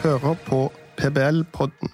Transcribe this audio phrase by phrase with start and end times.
[0.00, 0.58] hører på
[0.96, 1.90] PBL-podden.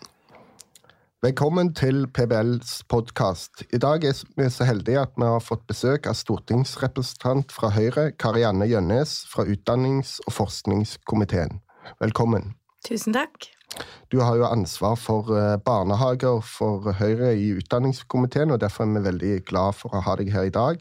[1.22, 3.64] Velkommen til PBLs podkast.
[3.74, 8.12] I dag er vi så heldige at vi har fått besøk av stortingsrepresentant fra Høyre,
[8.14, 11.58] Karianne Gjønnes fra utdannings- og forskningskomiteen.
[11.98, 12.54] Velkommen.
[12.86, 13.50] Tusen takk.
[14.14, 19.06] Du har jo ansvar for eh, barnehager for Høyre i utdanningskomiteen, og derfor er vi
[19.08, 20.78] veldig glad for å ha deg her i dag.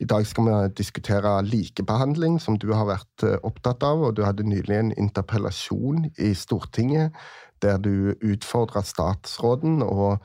[0.00, 4.00] I dag skal vi diskutere likebehandling, som du har vært eh, opptatt av.
[4.00, 7.12] og Du hadde nylig en interpellasjon i Stortinget
[7.60, 10.22] der du utfordra statsråden og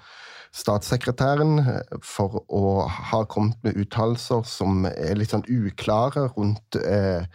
[0.55, 7.27] statssekretæren eh, for å ha kommet med uttalelser som er litt sånn uklare rundt eh,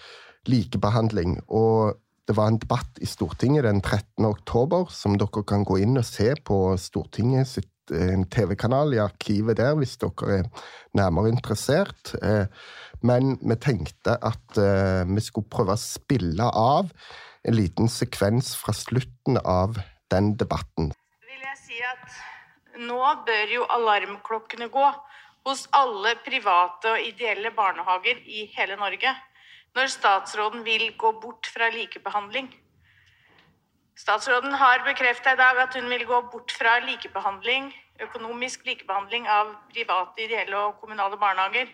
[0.48, 1.42] likebehandling.
[1.52, 4.24] Og det var en debatt i Stortinget den 13.
[4.24, 9.58] oktober som dere kan gå inn og se på Stortinget sitt en TV-kanal i arkivet
[9.60, 10.48] der hvis dere er
[10.96, 12.14] nærmere interessert.
[12.22, 12.46] Eh,
[13.06, 16.90] men vi tenkte at eh, vi skulle prøve å spille av
[17.46, 19.78] en liten sekvens fra slutten av
[20.12, 20.90] den debatten.
[21.28, 22.18] Vil jeg si at
[22.80, 24.88] nå bør jo alarmklokkene gå
[25.48, 29.12] hos alle private og ideelle barnehager i hele Norge
[29.76, 32.50] når statsråden vil gå bort fra likebehandling.
[33.98, 39.52] Statsråden har bekrefta i dag at hun vil gå bort fra likebehandling, økonomisk likebehandling av
[39.74, 41.68] private, ideelle og kommunale barnehager.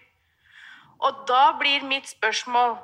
[0.98, 2.78] Og da blir mitt spørsmål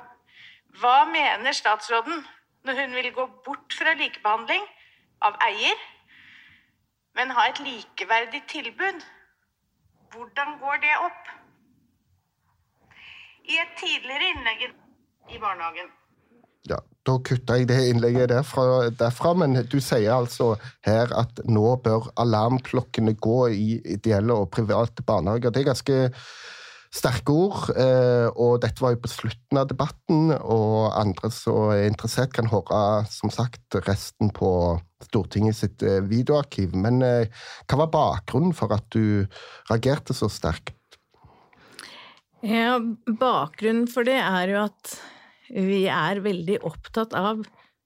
[0.81, 2.23] hva mener statsråden
[2.63, 4.63] når hun vil gå bort fra likebehandling
[5.21, 5.81] av eier,
[7.17, 9.03] men ha et likeverdig tilbud?
[10.13, 11.33] Hvordan går det opp?
[13.43, 14.69] I et tidligere innlegg
[15.33, 15.89] i barnehagen
[16.69, 20.53] ja, da kutta jeg det innlegget derfra, derfra, men du sier altså
[20.87, 25.51] her at nå bør alarmklokkene gå i ideelle og private barnehager.
[25.51, 25.97] Det er ganske
[26.93, 31.87] sterke ord, eh, og dette var jo på slutten av debatten, og andre som er
[31.89, 34.51] interessert, kan høre som sagt resten på
[35.03, 36.77] Stortinget sitt eh, videoarkiv.
[36.79, 39.25] Men eh, hva var bakgrunnen for at du
[39.71, 40.77] reagerte så sterkt?
[42.43, 42.75] Ja,
[43.07, 44.95] Bakgrunnen for det er jo at
[45.49, 47.43] vi er veldig opptatt av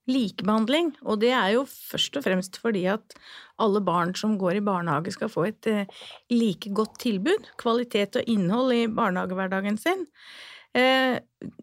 [0.08, 3.16] likebehandling, og det er jo først og fremst fordi at
[3.60, 8.30] alle barn som går i barnehage skal få et eh, like godt tilbud, kvalitet og
[8.32, 10.06] innhold i barnehagehverdagen sin.
[10.78, 11.18] Eh,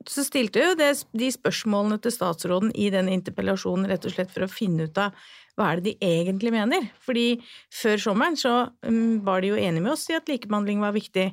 [0.08, 4.46] så stilte jeg jo de spørsmålene til statsråden i den interpellasjonen rett og slett for
[4.46, 5.16] å finne ut av
[5.54, 6.88] hva er det de egentlig mener.
[7.04, 7.38] Fordi
[7.72, 11.30] før sommeren så mm, var de jo enige med oss i at likebehandling var viktig,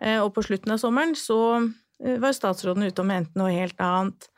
[0.00, 1.40] eh, og på slutten av sommeren så
[1.98, 4.28] var statsråden ute og mente noe helt annet.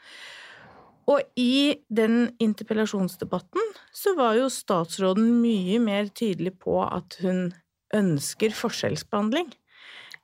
[1.09, 7.49] Og i den interpellasjonsdebatten så var jo statsråden mye mer tydelig på at hun
[7.97, 9.49] ønsker forskjellsbehandling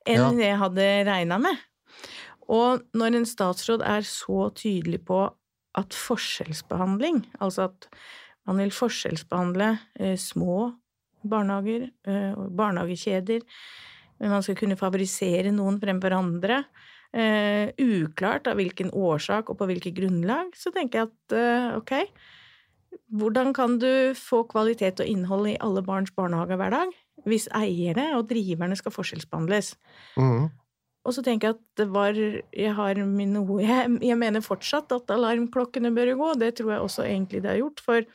[0.05, 0.51] enn ja.
[0.51, 1.63] jeg hadde regna med.
[2.53, 5.23] Og når en statsråd er så tydelig på
[5.75, 7.89] at forskjellsbehandling, altså at
[8.45, 10.75] man vil forskjellsbehandle eh, små
[11.25, 13.41] barnehager, eh, barnehagekjeder,
[14.21, 16.61] men man skal kunne favorisere noen fremfor andre,
[17.15, 21.95] eh, uklart av hvilken årsak og på hvilket grunnlag, så tenker jeg at eh, ok,
[23.15, 26.93] hvordan kan du få kvalitet og innhold i alle barns barnehager hver dag
[27.29, 29.75] hvis eierne og driverne skal forskjellsbehandles?
[30.19, 30.51] Mm.
[31.05, 35.11] Og så tenker jeg at det var Jeg har noe jeg, jeg, mener fortsatt at
[35.15, 37.85] alarmklokkene bør gå, det tror jeg også egentlig det har gjort.
[37.85, 38.07] For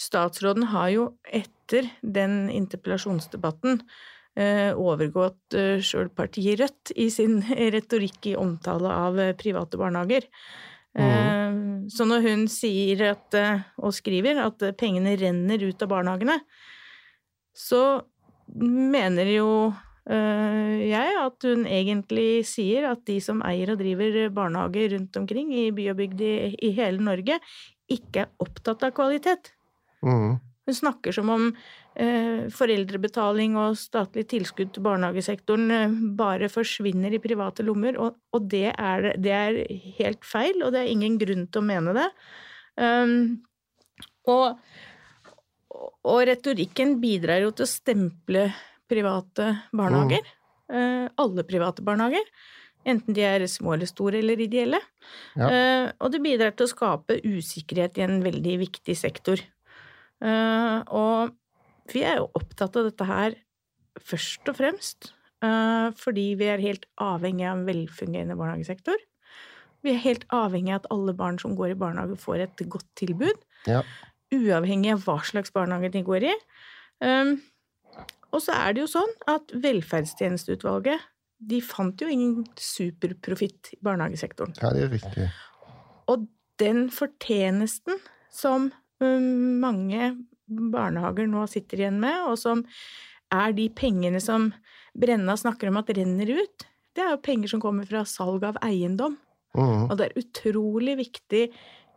[0.00, 3.82] statsråden har jo etter den interpellasjonsdebatten
[4.78, 7.40] overgått eh, sjøl partiet Rødt i sin
[7.74, 10.28] retorikk i omtale av eh, private barnehager.
[10.90, 11.86] Mm.
[11.86, 13.34] Så når hun sier at,
[13.78, 16.34] og skriver at pengene renner ut av barnehagene,
[17.54, 18.00] så
[18.58, 19.52] mener jo
[20.10, 25.68] jeg at hun egentlig sier at de som eier og driver barnehager rundt omkring i
[25.76, 27.38] by og bygd i, i hele Norge,
[27.86, 29.52] ikke er opptatt av kvalitet.
[30.02, 30.40] Mm.
[30.70, 31.56] Hun snakker som om eh,
[32.54, 38.14] foreldrebetaling og statlig tilskudd til barnehagesektoren eh, bare forsvinner i private lommer, og,
[38.50, 39.58] det, er, det, er,
[39.98, 42.06] helt feil, og det er ingen grunn til å mene det.
[42.80, 43.16] Um,
[44.30, 44.60] og,
[46.06, 48.46] og, retorikken bidrar jo til å stemple
[48.90, 50.24] private barnehager.
[50.70, 50.78] Mm.
[50.78, 52.30] Eh, alle private barnehager.
[52.88, 54.78] Enten de er små eller store eller ideelle.
[55.36, 55.90] Ja.
[56.00, 59.42] Og det bidrar til å skape usikkerhet i en veldig viktig sektor.
[60.24, 61.34] Og
[61.94, 63.36] vi er jo opptatt av dette her
[64.00, 65.12] først og fremst
[65.44, 68.98] uh, fordi vi er helt avhengig av en velfungerende barnehagesektor.
[69.84, 72.88] Vi er helt avhengig av at alle barn som går i barnehage, får et godt
[73.00, 73.46] tilbud.
[73.68, 73.84] Ja.
[74.34, 76.34] Uavhengig av hva slags barnehage de går i.
[77.00, 77.38] Um,
[78.30, 81.08] og så er det jo sånn at Velferdstjenesteutvalget
[81.50, 84.52] de fant jo ingen superprofitt i barnehagesektoren.
[84.60, 85.28] Ja, det er riktig.
[86.12, 86.28] Og
[86.60, 87.96] den fortjenesten
[88.30, 88.68] som
[89.00, 90.12] um, mange
[90.50, 92.64] barnehager nå sitter igjen med, og som
[93.30, 94.50] er de pengene som
[94.98, 96.66] Brenna snakker om at renner ut.
[96.94, 99.16] Det er jo penger som kommer fra salg av eiendom.
[99.54, 99.86] Mm.
[99.86, 101.44] Og det er utrolig viktig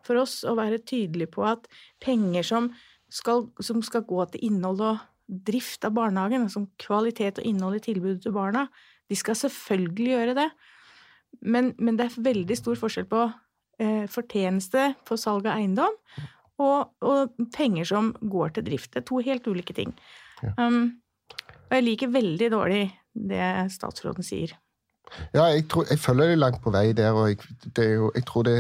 [0.06, 1.66] for oss å være tydelige på at
[2.04, 2.70] penger som
[3.14, 7.86] skal, som skal gå til innhold og drift av barnehagen, som kvalitet og innhold i
[7.86, 8.68] tilbudet til barna,
[9.10, 10.50] de skal selvfølgelig gjøre det.
[11.42, 13.24] Men, men det er veldig stor forskjell på
[13.82, 15.98] eh, fortjeneste på salg av eiendom
[16.64, 18.94] og, og, penger som går til drift.
[18.94, 19.94] Det er to helt ulike ting.
[20.42, 20.54] Ja.
[20.58, 21.00] Um,
[21.70, 22.84] og jeg liker veldig dårlig
[23.14, 24.56] det statsråden sier.
[25.34, 27.40] Ja, jeg, tror, jeg følger det langt på vei der, og jeg,
[27.78, 28.56] jo, jeg tror det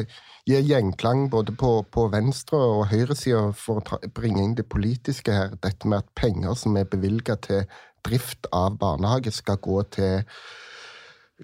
[0.46, 5.34] gir gjenklang både på, på venstre- og høyresida for å ta, bringe inn det politiske
[5.34, 5.56] her.
[5.64, 7.64] Dette med at penger som er bevilga til
[8.04, 10.26] drift av barnehage, skal gå til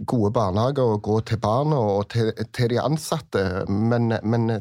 [0.10, 3.46] gode barnehager og gå til barna og til, til de ansatte.
[3.70, 4.52] Men, men,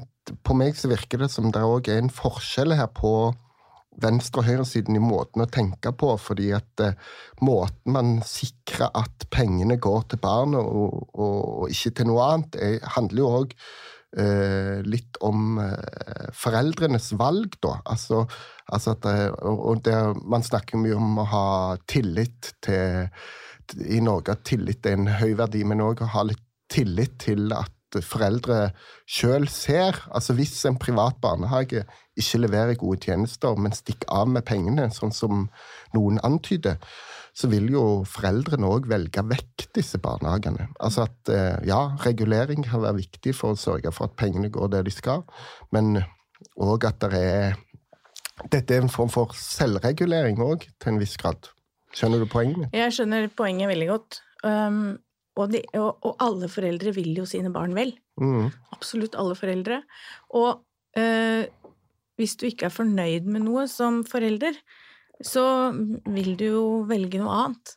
[0.45, 3.13] på meg så virker det som det òg er en forskjell her på
[4.03, 6.97] venstre- og høyresiden i måten å tenke på, fordi at eh,
[7.45, 12.59] måten man sikrer at pengene går til barnet og, og, og ikke til noe annet,
[12.63, 13.57] er, handler jo òg
[14.23, 17.79] eh, litt om eh, foreldrenes valg, da.
[17.91, 18.25] Altså,
[18.69, 21.47] altså at, det, og, det, man snakker mye om å ha
[21.91, 23.09] tillit til
[23.99, 27.51] I Norge at tillit er en høy verdi, men òg å ha litt tillit til
[27.57, 27.73] at
[28.05, 28.71] foreldre
[29.09, 29.97] sjøl ser.
[30.15, 31.85] Altså Hvis en privat barnehage
[32.19, 35.47] ikke leverer gode tjenester, men stikker av med pengene, sånn som
[35.95, 36.77] noen antyder,
[37.39, 40.69] så vil jo foreldrene òg velge vekk disse barnehagene.
[40.83, 41.31] Altså at
[41.67, 45.23] ja, regulering kan være viktig for å sørge for at pengene går der de skal,
[45.71, 46.01] men
[46.59, 47.65] òg at det er
[48.53, 51.49] Dette er en form for selvregulering òg, til en viss grad.
[51.91, 52.69] Skjønner du poenget?
[52.71, 54.19] Jeg skjønner poenget veldig godt.
[54.47, 54.99] Um,
[55.39, 57.95] og, de, og, og, alle foreldre vil jo sine barn vel.
[58.21, 58.51] Mm.
[58.75, 59.83] Absolutt alle foreldre.
[60.37, 60.65] Og
[60.99, 61.47] øh,
[62.19, 64.59] hvis du ikke er fornøyd med noe som forelder,
[65.25, 65.73] så
[66.07, 67.73] vil du jo velge noe annet.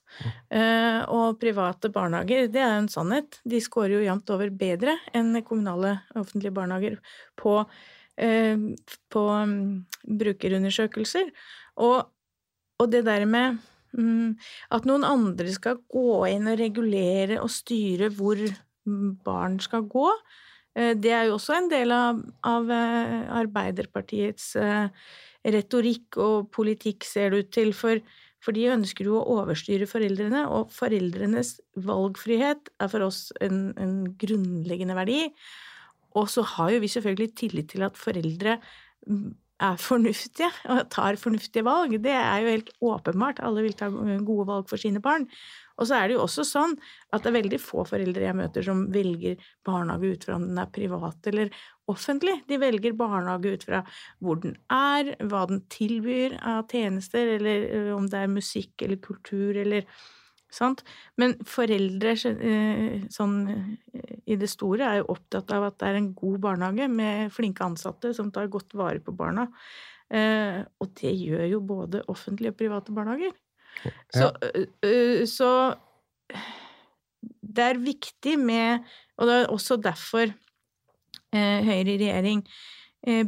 [0.54, 3.40] Uh, og private barnehager, det er jo en sannhet.
[3.50, 7.00] De scorer jo jevnt over bedre enn kommunale offentlige barnehager
[7.42, 8.68] på, uh,
[9.14, 9.58] på um,
[10.06, 11.34] brukerundersøkelser.
[11.82, 11.98] Og,
[12.82, 18.12] og det der med Mm, at noen andre skal gå inn og regulere og styre
[18.16, 18.40] hvor
[19.26, 20.08] barn skal gå,
[20.76, 24.90] eh, det er jo også en del av, av eh, Arbeiderpartiets eh,
[25.44, 27.74] retorikk og politikk, ser det ut til.
[27.78, 28.02] For,
[28.42, 34.00] for de ønsker jo å overstyre foreldrene, og foreldrenes valgfrihet er for oss en, en
[34.22, 35.28] grunnleggende verdi.
[36.20, 38.58] Og så har jo vi selvfølgelig tillit til at foreldre
[39.08, 39.30] mm,
[39.62, 41.96] er fornuftige og tar fornuftige valg.
[42.04, 43.42] Det er jo helt åpenbart.
[43.46, 45.28] Alle vil ta gode valg for sine barn.
[45.82, 46.76] Og så er det jo også sånn
[47.10, 50.62] at det er veldig få foreldre jeg møter som velger barnehage ut fra om den
[50.62, 51.54] er privat eller
[51.92, 52.38] offentlig.
[52.50, 53.84] De velger barnehage ut fra
[54.22, 59.58] hvor den er, hva den tilbyr av tjenester, eller om det er musikk eller kultur
[59.58, 59.88] eller
[60.52, 60.84] Sant?
[61.20, 66.00] Men foreldre eh, sånn eh, i det store er jo opptatt av at det er
[66.02, 69.48] en god barnehage med flinke ansatte som tar godt vare på barna.
[70.12, 73.32] Eh, og det gjør jo både offentlige og private barnehager.
[74.12, 74.28] Så,
[75.32, 75.50] så
[77.42, 78.84] det er viktig med
[79.16, 80.34] Og det er også derfor
[81.32, 82.42] Høyre i regjering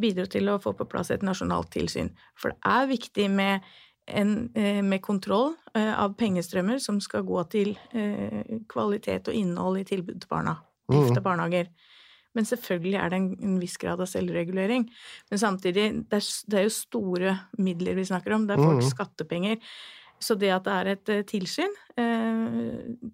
[0.01, 2.09] bidro til å få på plass et nasjonalt tilsyn.
[2.35, 3.63] For det er viktig med
[4.05, 9.79] en, eh, med kontroll eh, av pengestrømmer som skal gå til eh, kvalitet og innhold
[9.79, 10.57] i tilbud til barna.
[10.91, 11.25] Drifte mm.
[11.25, 11.71] barnehager.
[12.33, 14.87] Men selvfølgelig er det en, en, viss grad av selvregulering.
[15.29, 18.47] Men samtidig, det er, det er, jo store midler vi snakker om.
[18.49, 18.93] Det er folks mm.
[18.95, 19.75] skattepenger.
[20.23, 21.73] Så det at det er et tilsyn,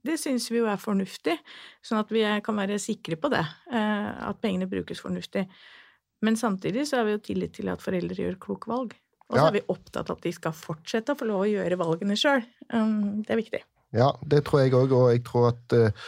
[0.05, 1.39] det syns vi jo er fornuftig.
[1.81, 3.41] Sånn at vi kan være sikre på det.
[3.74, 5.48] At pengene brukes fornuftig.
[6.22, 8.93] Men samtidig så har vi jo tillit til at foreldre gjør kloke valg.
[9.29, 9.50] Og så ja.
[9.50, 12.41] er vi opptatt av at de skal fortsette å få lov å gjøre valgene sjøl.
[12.74, 13.62] Um, det er viktig.
[13.93, 16.07] Ja, det tror jeg òg, og jeg tror at uh,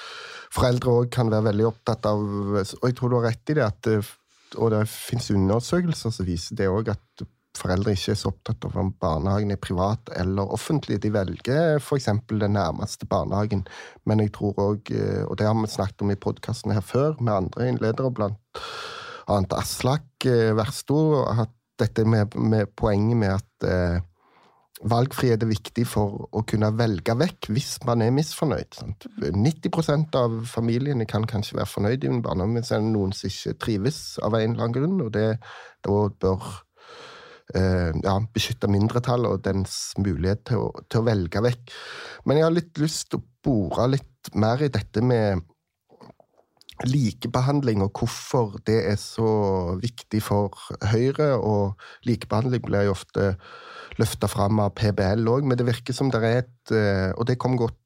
[0.53, 3.67] foreldre òg kan være veldig opptatt av Og jeg tror du har rett i det,
[3.67, 4.09] at, uh,
[4.57, 7.25] og det fins undersøkelser som viser det òg, at
[7.57, 10.97] foreldre ikke er så opptatt av om barnehagen er privat eller offentlig.
[11.03, 12.09] De velger f.eks.
[12.31, 13.65] den nærmeste barnehagen.
[14.09, 17.21] Men jeg tror òg, uh, og det har vi snakket om i podkasten her før,
[17.21, 18.65] med andre innledere, blant
[19.29, 20.25] annet Aslak
[20.57, 23.99] Versto, at dette med, med poenget med at eh,
[24.89, 28.79] valgfrihet er viktig for å kunne velge vekk hvis man er misfornøyd.
[28.79, 29.07] Sant?
[29.21, 33.13] 90% av familiene kan kanskje være fornøyd i en barndom, men så er det noen
[33.15, 35.29] som ikke trives av en eller annen grunn, og det
[35.85, 36.51] da bør
[37.51, 41.73] Uh, ja, beskytte mindretallet og dens mulighet til å, til å, velge vekk.
[42.23, 45.41] Men jeg har litt lyst til å bore litt mer i dette med
[46.87, 50.57] likebehandling og hvorfor det er så viktig for
[50.91, 51.35] Høyre.
[51.37, 53.35] Og likebehandling blir jo ofte
[53.99, 57.39] løfta fram av PBL òg, men det virker som det er et eh, Og det
[57.41, 57.77] kom godt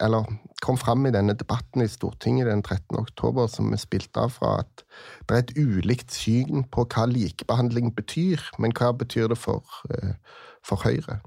[0.00, 0.28] eller
[0.62, 2.98] kom fram i denne debatten i Stortinget den 13.
[3.00, 4.84] oktober, som vi spilte av fra, at
[5.26, 8.44] det er et ulikt syn på hva likebehandling betyr.
[8.62, 10.14] Men hva betyr det for, eh,
[10.62, 11.20] for Høyre?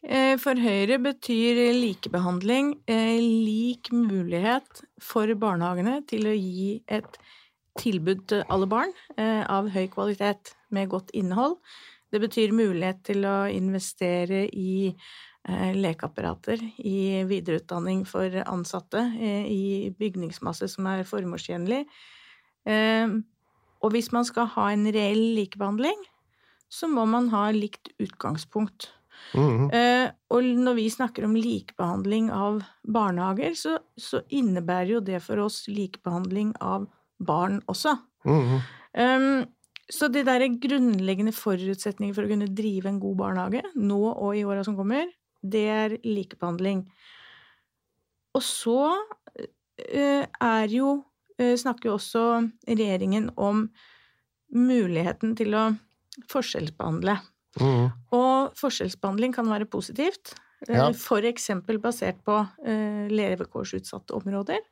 [0.00, 7.20] Eh, for Høyre betyr likebehandling lik mulighet for barnehagene til å gi et
[7.80, 11.60] tilbud til alle barn av høy kvalitet med godt innhold.
[12.10, 14.96] Det betyr mulighet til å investere i
[15.48, 21.86] Eh, lekeapparater i videreutdanning for ansatte eh, i bygningsmasse som er formålstjenlig.
[22.68, 23.14] Eh,
[23.80, 26.02] og hvis man skal ha en reell likebehandling,
[26.68, 28.90] så må man ha likt utgangspunkt.
[29.34, 30.12] Mm -hmm.
[30.30, 35.68] Og når vi snakker om likebehandling av barnehager, så, så, innebærer jo det for oss
[35.68, 36.86] likebehandling av
[37.18, 37.96] barn også.
[38.24, 39.46] Mm -hmm.
[39.90, 44.44] Så de der grunnleggende forutsetninger for å kunne drive en god barnehage, nå og i
[44.46, 45.10] åra som kommer,
[45.42, 46.84] det er likebehandling.
[48.38, 48.78] Og så
[49.76, 51.00] eh, er jo
[51.40, 52.24] eh, Snakker jo også
[52.68, 53.64] regjeringen om
[54.54, 55.64] muligheten til å
[56.30, 57.16] forskjellsbehandle.
[57.58, 57.90] Mm.
[58.14, 60.34] Og forskjellsbehandling kan være positivt,
[60.68, 60.90] eh, ja.
[61.30, 62.38] eksempel basert på
[63.10, 64.62] levekårsutsatte områder.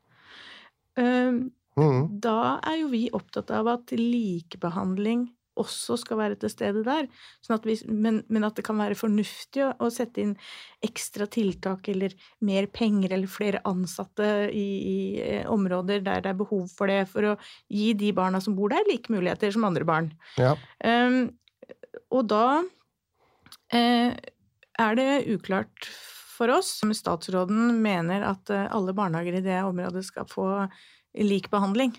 [0.98, 2.20] Mm.
[2.22, 7.08] Da er jo vi opptatt av at likebehandling også skal være til stede der.
[7.44, 10.36] Sånn at vi, men, men, at det kan være fornuftig å, å, sette inn
[10.84, 12.14] ekstra tiltak eller
[12.46, 17.02] mer penger eller flere ansatte i, i, eh, områder der det er behov for det,
[17.10, 17.36] for å
[17.72, 20.12] gi de barna som bor der, like muligheter som andre barn.
[20.38, 20.54] Ja.
[20.84, 21.24] Um,
[22.14, 22.44] og da
[23.74, 24.14] eh,
[24.78, 25.88] er det uklart
[26.38, 30.46] for oss om statsråden mener at uh, alle barnehager i det området skal få
[31.18, 31.96] lik behandling.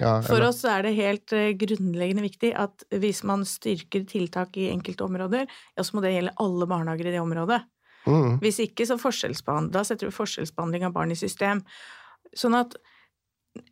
[0.00, 4.70] Ja, For oss er det helt uh, grunnleggende viktig at hvis man styrker tiltak i
[4.72, 7.62] enkelte områder, ja, så må det gjelde alle barnehager i det området.
[8.06, 8.36] Mm.
[8.42, 9.72] Hvis ikke, så forskjellsbehandling.
[9.74, 11.62] Da setter vi forskjellsbehandling av barn i system.
[12.34, 12.74] Sånn at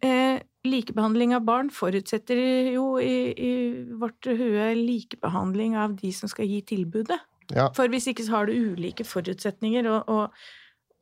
[0.04, 2.40] eh, likebehandling av barn forutsetter
[2.74, 3.52] jo i, i
[4.00, 7.20] vårt hue likebehandling av de som skal gi tilbudet.
[7.52, 7.68] Ja.
[7.76, 10.52] For hvis ikke så har du ulike forutsetninger, og, og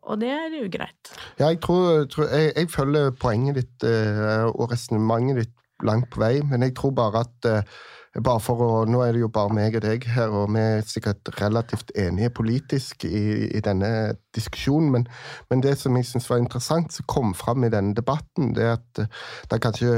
[0.02, 1.12] og det er ugreit.
[1.38, 5.52] Ja, jeg tror, tror jeg, jeg, følger poenget ditt eh, og resonnementet ditt
[5.86, 7.78] langt på vei, men jeg tror bare at uh,
[8.20, 10.84] bare for å, Nå er det jo bare meg og deg her, og vi er
[10.88, 15.06] sikkert relativt enige politisk i, i denne diskusjonen, men,
[15.50, 18.76] men, det som jeg syns var interessant, som kom fram i denne debatten, det er
[18.76, 19.94] at uh, det kanskje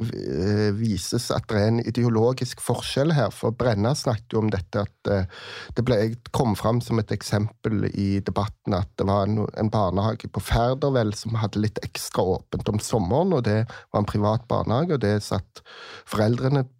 [0.00, 3.28] Eh, vises at det er en ideologisk forskjell her.
[3.34, 5.42] For Brenna snakket jo om dette at eh,
[5.76, 5.98] det ble,
[6.32, 11.36] kom fram som et eksempel i debatten at det var en, barnehage på Færdervel som
[11.36, 15.60] hadde litt ekstra åpent om sommeren, og det var en privat barnehage, og det satt
[16.08, 16.72] foreldrene eh,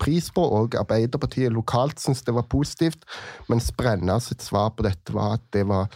[0.00, 3.06] pris på, og Arbeiderpartiet lokalt syntes det var positivt,
[3.50, 5.88] mens Brenna sitt svar på dette var at det var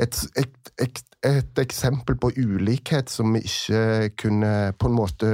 [0.00, 5.32] et, et, et, et, eksempel på ulikhet som vi ikke kunne på en måte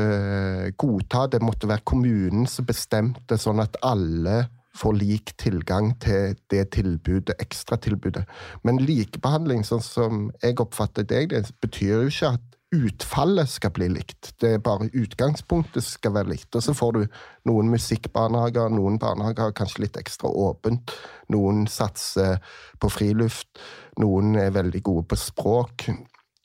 [0.81, 1.27] godta.
[1.31, 4.47] Det måtte være kommunen som bestemte, sånn at alle
[4.79, 8.25] får lik tilgang til det tilbudet, ekstratilbudet.
[8.67, 13.89] Men likebehandling, sånn som jeg oppfatter deg, det betyr jo ikke at utfallet skal bli
[13.93, 14.33] likt.
[14.41, 16.51] Det er bare utgangspunktet skal være likt.
[16.57, 17.05] Og så får du
[17.49, 20.93] noen musikkbarnehager, noen barnehager kanskje litt ekstra åpent.
[21.33, 22.43] Noen satser
[22.81, 23.63] på friluft,
[24.01, 25.89] noen er veldig gode på språk.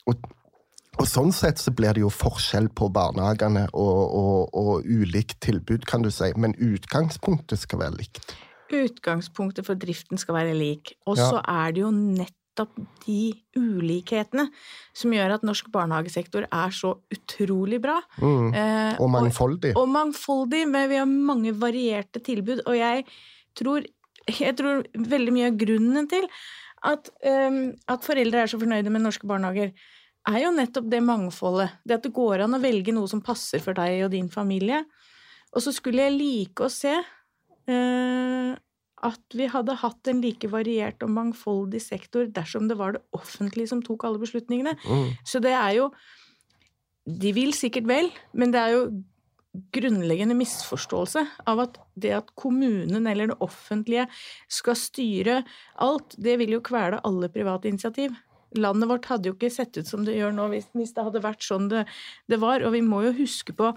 [0.08, 0.30] Og,
[1.00, 5.88] og sånn sett så blir det jo forskjell på barnehagene og, og, og ulikt tilbud,
[5.89, 6.32] kan du si.
[6.39, 8.32] Men utgangspunktet skal være likt.
[8.74, 10.96] Utgangspunktet for driften skal være lik.
[11.06, 11.65] Og så ja.
[11.68, 14.48] er det jo nett nettopp de ulikhetene
[14.93, 18.00] som gjør at norsk barnehagesektor er så utrolig bra.
[18.22, 18.53] Mm.
[18.53, 19.74] Eh, og mangfoldig.
[19.75, 22.63] Og, og, mangfoldig, men vi har mange varierte tilbud.
[22.67, 23.05] Og jeg
[23.57, 23.86] tror,
[24.27, 26.27] jeg tror veldig mye av grunnen til
[26.83, 29.74] at, um, at foreldre er så fornøyde med norske barnehager,
[30.27, 31.79] er jo nettopp det mangfoldet.
[31.83, 34.83] Det at det går an å velge noe som passer for deg og din familie.
[35.53, 38.53] Og så skulle jeg like å se uh,
[39.03, 43.72] at vi hadde hatt en like variert og mangfoldig sektor dersom det var det offentlige
[43.72, 44.75] som tok alle beslutningene.
[44.83, 45.10] Mm.
[45.27, 45.93] Så det er jo
[47.03, 48.83] De vil sikkert vel, men det er jo
[49.75, 54.05] grunnleggende misforståelse av at det at kommunen eller det offentlige
[54.48, 55.41] skal styre
[55.83, 58.15] alt, det vil jo kvele alle private initiativ.
[58.57, 61.22] Landet vårt hadde jo ikke sett ut som det gjør nå hvis, hvis det hadde
[61.25, 61.86] vært sånn det,
[62.29, 62.65] det, var.
[62.65, 63.69] Og vi må jo huske på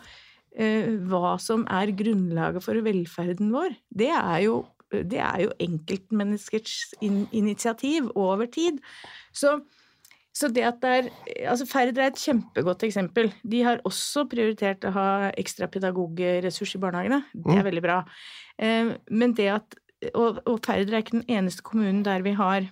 [0.56, 3.76] eh, hva som er grunnlaget for velferden vår.
[3.92, 4.62] Det er jo
[4.92, 8.78] det er jo enkeltmenneskers in initiativ over tid.
[9.32, 9.60] Så,
[10.36, 13.32] Så det at det er Altså Færder er et kjempegodt eksempel.
[13.42, 17.22] De har også prioritert å ha ekstra pedagogressurs i barnehagene.
[17.32, 17.68] Det er Mm.
[17.70, 18.04] veldig bra.
[18.58, 19.74] Eh, Men det at
[20.14, 22.68] Og, og Færder er ikke den eneste kommunen der vi har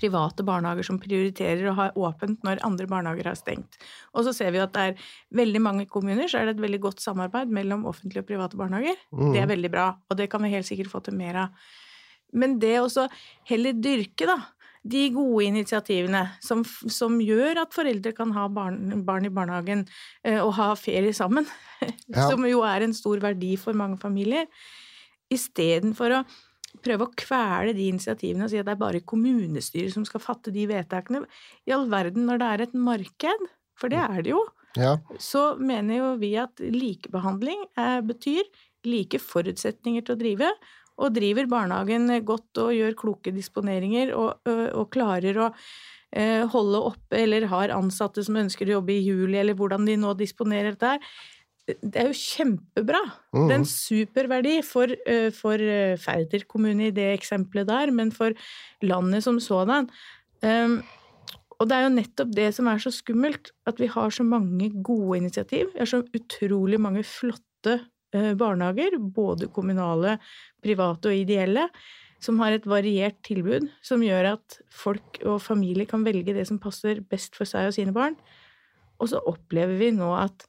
[0.00, 3.78] private barnehager som prioriterer å ha åpent når andre barnehager har stengt.
[4.14, 5.10] Og så ser vi at det er
[5.42, 8.96] veldig mange kommuner så er det et veldig godt samarbeid mellom offentlige og private barnehager.
[9.12, 9.32] Mm.
[9.34, 11.68] Det er veldig bra, og det kan vi helt sikkert få til mer av.
[12.32, 13.08] Men det også
[13.50, 14.38] heller dyrke, da,
[14.80, 19.82] de gode initiativene som, som gjør at foreldre kan ha barn, barn i barnehagen
[20.24, 21.48] eh, og ha ferie sammen,
[22.10, 22.26] Ja.
[22.28, 24.48] som jo er en stor verdi for mange familier,
[25.30, 26.22] istedenfor å
[26.84, 30.52] prøve å kvele de initiativene og si at det er bare kommunestyret som skal fatte
[30.54, 31.24] de vedtakene.
[31.66, 33.46] I all verden, når det er et marked,
[33.78, 34.42] for det er det jo,
[34.78, 34.96] Ja.
[35.18, 38.44] så mener jo vi at likebehandling eh, betyr
[38.86, 40.52] like forutsetninger til å drive,
[41.00, 45.46] og driver barnehagen godt og gjør kloke disponeringer og, og, og klarer å
[46.12, 49.96] eh, holde oppe eller har ansatte som ønsker å jobbe i juli, eller hvordan de
[49.96, 51.14] nå disponerer dette her.
[51.82, 53.00] Det er jo kjempebra.
[53.32, 53.70] Det er en Mhm.
[53.70, 58.30] superverdi for, eh, for eh, Færder kommune i det eksempelet der, men for
[58.82, 59.88] landet som sådan.
[60.42, 60.82] Um,
[61.60, 64.70] og det er jo nettopp det som er så skummelt, at vi har så mange
[64.82, 65.66] gode initiativ.
[65.74, 67.80] Vi har så utrolig mange flotte
[68.14, 70.18] eh, barnehager, både kommunale,
[70.64, 71.68] private og ideelle,
[72.20, 76.58] som har et variert tilbud, som gjør at folk og familier kan velge det som
[76.58, 78.16] passer best for seg og sine barn.
[79.00, 80.46] Og så opplever vi nå at,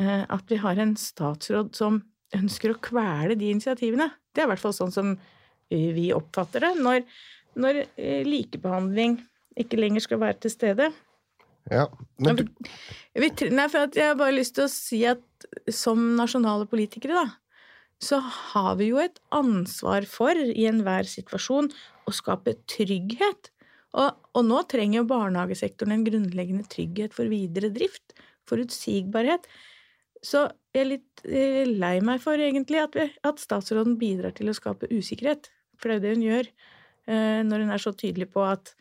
[0.00, 2.00] at vi har en statsråd som
[2.36, 4.08] ønsker å kvele de initiativene.
[4.32, 6.72] Det er i hvert fall sånn som eh, vi oppfatter det.
[6.80, 7.02] Når,
[7.60, 9.18] når eh, likebehandling
[9.60, 10.90] ikke lenger skal være til stede.
[11.70, 11.86] ja.
[12.22, 12.44] Men du,
[13.14, 17.26] nei, for at jeg har bare lyst til å si at som nasjonale politikere, da,
[18.02, 21.68] så har vi jo et ansvar for i enhver situasjon
[22.08, 23.52] å skape trygghet.
[23.92, 28.16] Og, og nå trenger jo barnehagesektoren en grunnleggende trygghet for videre drift.
[28.48, 29.44] Forutsigbarhet.
[30.22, 34.52] Så jeg er litt eh, lei meg for egentlig at, vi, at statsråden bidrar til
[34.52, 35.50] å skape usikkerhet.
[35.80, 36.50] For det er jo det hun gjør
[37.10, 38.74] eh, når hun er så tydelig på at,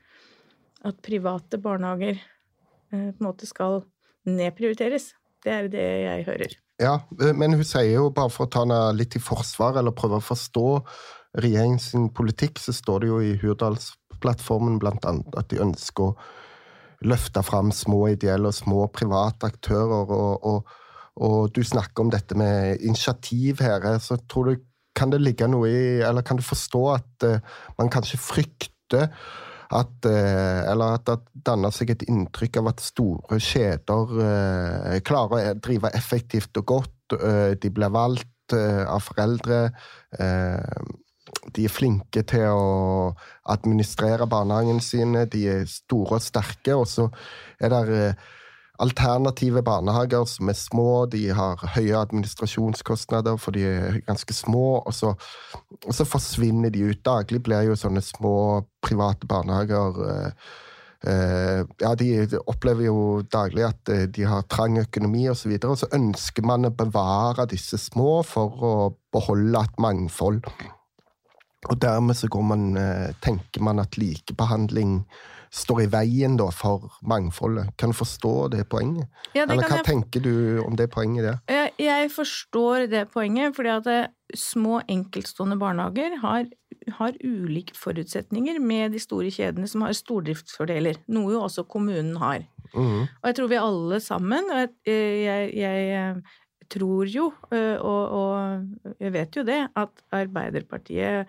[0.85, 3.81] at private barnehager eh, på en måte skal
[4.29, 5.15] nedprioriteres.
[5.41, 6.59] Det er det jeg hører.
[6.81, 6.99] ja,
[7.33, 10.25] men hun sier jo, bare for å ta henne litt i forsvar, eller prøve å
[10.25, 10.67] forstå
[11.41, 16.15] regjeringens politikk, så står det jo i Hurdalsplattformen annet at de ønsker å
[17.01, 20.77] løfte fram små ideelle og små private aktører, og, og,
[21.19, 25.47] og du snakker om dette med initiativ her, eh, så tror du kan det ligge
[25.47, 29.07] noe i, eller kan du forstå at uh, man kanskje frykter
[29.71, 35.53] at, uh, eller at det danner seg et inntrykk av at store kjeder uh, klarer
[35.53, 36.97] å drive effektivt og godt.
[37.11, 39.71] de blir valgt av foreldre.
[41.55, 43.11] de er flinke til å
[43.51, 45.25] administrere barnehagene sine.
[45.27, 46.75] De er store og sterke.
[46.75, 47.09] Og så
[47.59, 48.05] er det
[48.81, 51.05] alternative barnehager som er små.
[51.11, 54.81] De har høye administrasjonskostnader, for de er ganske små.
[54.81, 55.13] Og så,
[55.85, 57.05] og så forsvinner de ut.
[57.05, 58.35] Daglig blir jo sånne små
[58.81, 60.51] private barnehager eh,
[61.11, 62.99] eh, ja, De opplever jo
[63.31, 65.33] daglig at eh, de har trang økonomi osv.
[65.33, 68.75] Og, så videre, og så ønsker man å bevare disse små for å
[69.13, 70.45] beholde et mangfold.
[71.69, 75.03] Og dermed så man, eh, tenker man at likebehandling
[75.51, 77.73] står i veien da, for mangfoldet.
[77.79, 79.09] Kan du forstå det poenget?
[79.35, 80.33] Ja, det Eller kan hva jeg tenker du
[80.63, 81.41] om det poenget der?
[81.51, 84.01] Jeg, jeg forstår det poenget, fordi at det,
[84.37, 86.45] små enkeltstående barnehager har,
[86.97, 92.45] har ulike forutsetninger med de store kjedene som har stordriftsfordeler, noe jo også kommunen har.
[92.71, 93.03] Mm.
[93.03, 96.39] Og jeg tror vi alle sammen, og jeg, eh, jeg, eh,
[96.71, 101.27] tror jo, eh, og, og jeg vet jo det, at Arbeiderpartiet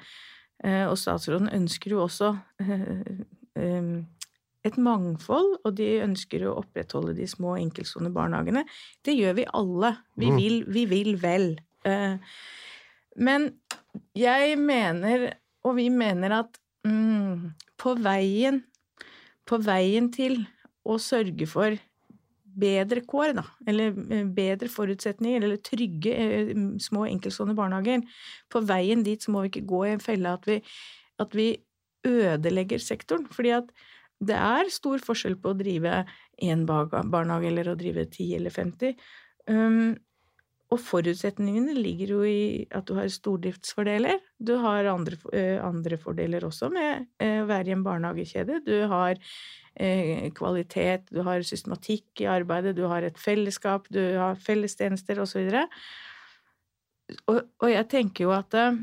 [0.65, 3.25] eh, og statsråden ønsker jo også eh, eh,
[3.57, 8.65] et mangfold, og de ønsker å opprettholde de små enkeltstående barnehagene.
[9.05, 9.97] Det gjør vi alle.
[10.17, 10.37] Vi Mm.
[10.37, 11.59] vil, vi vil vel.
[11.85, 12.17] Eh,
[13.17, 13.53] Men
[14.17, 15.35] jeg mener,
[15.65, 18.63] og vi mener at mm, på veien
[19.45, 20.47] På veien til
[20.87, 21.77] å sørge for
[22.59, 28.03] bedre kår, da, eller eh, bedre forutsetninger, eller trygge eh, små enkeltstående barnehager.
[28.49, 30.63] På veien dit så må vi ikke gå i en felle at vi,
[31.19, 31.57] at vi
[32.07, 33.27] ødelegger sektoren.
[33.31, 33.73] Fordi at
[34.23, 36.05] det er stor forskjell på å drive
[36.43, 38.97] én barnehage eller å drive 10 eller 50.
[39.51, 39.95] Um,
[40.73, 44.23] og forutsetningene ligger jo i at du har stordriftsfordeler.
[44.41, 48.63] Du har andre, eh, andre fordeler også med eh, å være i en barnehagekjede.
[48.65, 49.19] Du har
[49.77, 55.53] eh, kvalitet, du har systematikk i arbeidet, du har et fellesskap, du har fellestjenester osv.
[57.29, 58.81] Og, og jeg tenker jo at eh,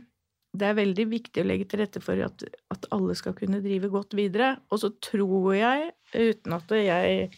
[0.60, 2.43] det er veldig viktig å legge til rette for at,
[2.74, 4.56] at, alle skal kunne drive godt videre.
[4.69, 7.30] Og så tror jeg, uten at jeg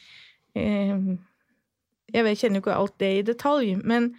[0.58, 1.10] eh,
[2.12, 4.10] Jeg kjenner jo ikke alt det i detalj, men,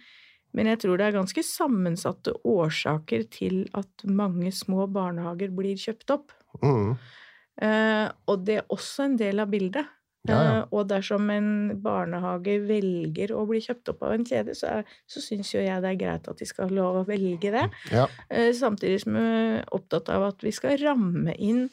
[0.57, 6.15] men, jeg tror det er ganske sammensatte årsaker til at mange små barnehager blir kjøpt
[6.15, 6.33] opp.
[6.63, 6.95] Mm.
[7.61, 9.85] Eh, og det er også en del av bildet.
[10.29, 10.51] Ja, ja.
[10.63, 11.47] Uh, og dersom en
[11.83, 15.83] barnehage velger å bli kjøpt opp av en kjede, så, er, så syns jo jeg
[15.83, 17.65] det er greit at de skal ha lov å velge det.
[17.91, 18.05] Ja.
[18.31, 21.67] Uh, samtidig som vi er opptatt av at vi skal ramme inn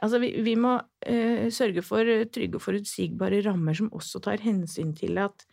[0.00, 4.94] Altså, vi, vi må uh, sørge for trygge og forutsigbare rammer som også tar hensyn
[4.96, 5.44] til at,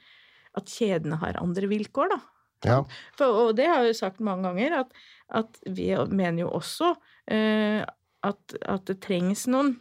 [0.55, 2.19] at kjedene har andre vilkår, da.
[2.63, 2.77] Ja.
[3.19, 4.95] For, og det har jeg jo sagt mange ganger, at,
[5.35, 6.93] at vi mener jo også
[7.27, 9.75] at, at det trengs noen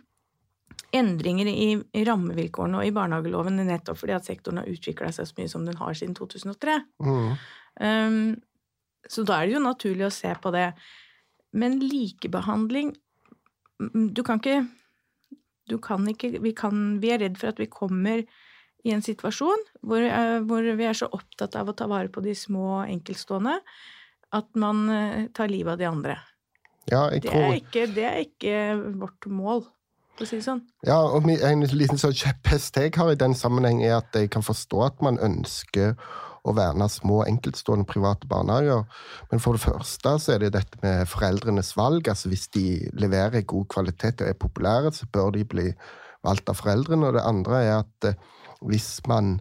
[0.99, 5.39] endringer i, i rammevilkårene og i barnehageloven nettopp fordi at sektoren har utvikla seg så
[5.39, 6.79] mye som den har siden 2003.
[7.05, 7.33] Mm.
[7.81, 8.21] Um,
[9.09, 10.71] så da er det jo naturlig å se på det.
[11.57, 12.95] Men likebehandling
[13.79, 14.67] Du kan ikke
[15.71, 18.25] Du kan ikke Vi, kan, vi er redd for at vi kommer
[18.87, 22.23] i en situasjon hvor, uh, hvor, vi er så opptatt av å ta vare på
[22.23, 23.57] de små enkeltstående
[24.37, 26.15] at man uh, tar livet av de andre.
[26.87, 28.59] Ja, det, er ikke, det er ikke
[29.01, 29.65] vårt mål
[30.25, 30.63] sånn.
[30.87, 34.43] Ja, og En liten sånn kjepphest jeg har i den sammenheng, er at jeg kan
[34.43, 35.95] forstå at man ønsker
[36.47, 38.85] å verne små, enkeltstående private barnehager.
[39.31, 42.09] Men for det første så er det dette med foreldrenes valg.
[42.09, 45.71] altså Hvis de leverer god kvalitet og er populære, så bør de bli
[46.27, 47.09] valgt av foreldrene.
[47.09, 48.21] Og det andre er at eh,
[48.63, 49.41] hvis man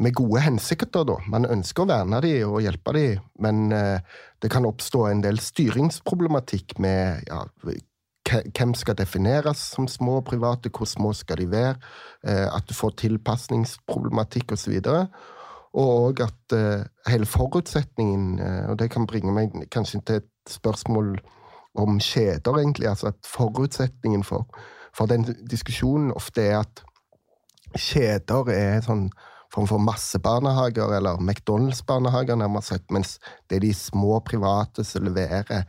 [0.00, 1.18] med gode hensikter, da.
[1.28, 3.06] Man ønsker å verne de og hjelpe de,
[3.42, 3.98] men eh,
[4.40, 7.42] det kan oppstå en del styringsproblematikk med ja,
[8.30, 11.74] hvem skal defineres som små private, hvor små skal de være,
[12.26, 14.80] eh, at du får tilpasningsproblematikk osv.
[15.70, 20.50] Og òg at uh, hele forutsetningen, uh, og det kan bringe meg kanskje til et
[20.50, 21.12] spørsmål
[21.78, 24.48] om kjeder, egentlig, altså at forutsetningen for,
[24.90, 26.82] for den diskusjonen ofte er at
[27.78, 29.12] kjeder er sånn
[29.54, 33.18] form for massebarnehager, eller McDonald's-barnehager, nærmest sett, mens
[33.50, 35.66] det er de små private som leverer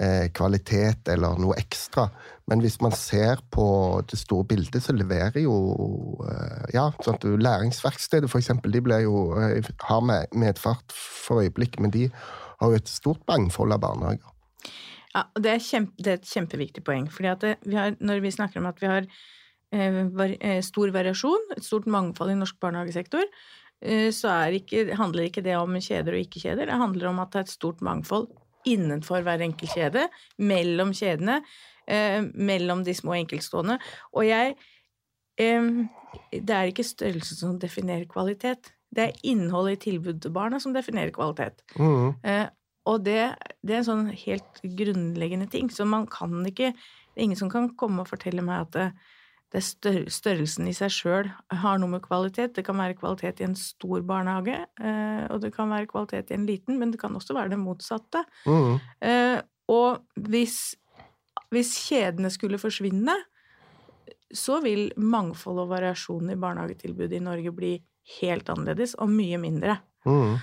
[0.00, 2.08] eh, kvalitet eller noe ekstra.
[2.46, 3.66] Men hvis man ser på
[4.10, 5.56] det store bildet, så leverer jo
[6.26, 11.80] eh, Ja, sånn at Læringsverkstedet, eksempel, de blir jo, eh, har med, medfart for øyeblikket,
[11.82, 12.08] men de
[12.60, 14.32] har jo et stort mangfold av barnehager.
[15.16, 17.10] Ja, det er, kjempe, det er et kjempeviktig poeng.
[17.10, 19.06] fordi at det, vi har, når vi snakker om at vi har
[19.72, 23.24] eh, var, eh, stor variasjon, et stort mangfold i norsk barnehagesektor,
[23.80, 26.68] eh, så ikke, handler ikke det om kjeder og ikke-kjeder.
[26.68, 28.28] Det handler om at det er et stort mangfold
[28.66, 30.06] innenfor hver enkelt kjede,
[30.38, 31.40] mellom kjedene,
[31.88, 33.78] eh, mellom de små enkeltstående.
[34.12, 34.56] Og jeg
[35.38, 35.70] eh,
[36.32, 38.72] Det er ikke størrelsen som definerer kvalitet.
[38.94, 41.60] Det er innholdet i tilbudet til barna som definerer kvalitet.
[41.76, 42.14] Mm.
[42.24, 42.46] Eh,
[42.86, 45.68] og det, det, er en sånn helt grunnleggende ting.
[45.70, 48.92] Så man kan ikke Det er ingen som kan komme og fortelle meg at
[49.54, 51.28] det, stør størrelsen i seg sjøl
[51.62, 52.56] har noe med kvalitet.
[52.56, 56.38] Det kan være kvalitet i en stor barnehage, eh, og det kan være kvalitet i
[56.38, 58.24] en liten, men det kan også være det motsatte.
[58.46, 58.76] Mm.
[59.06, 59.38] Eh,
[59.72, 60.58] og hvis,
[61.54, 63.14] hvis kjedene skulle forsvinne,
[64.34, 67.76] så vil mangfold og variasjon i barnehagetilbudet i Norge bli
[68.18, 69.78] helt annerledes og mye mindre.
[70.06, 70.34] Mm.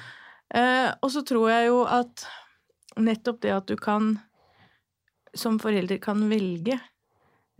[0.53, 2.25] Eh, og så tror jeg jo at
[3.03, 4.15] nettopp det at du kan
[5.33, 6.77] som forelder kan velge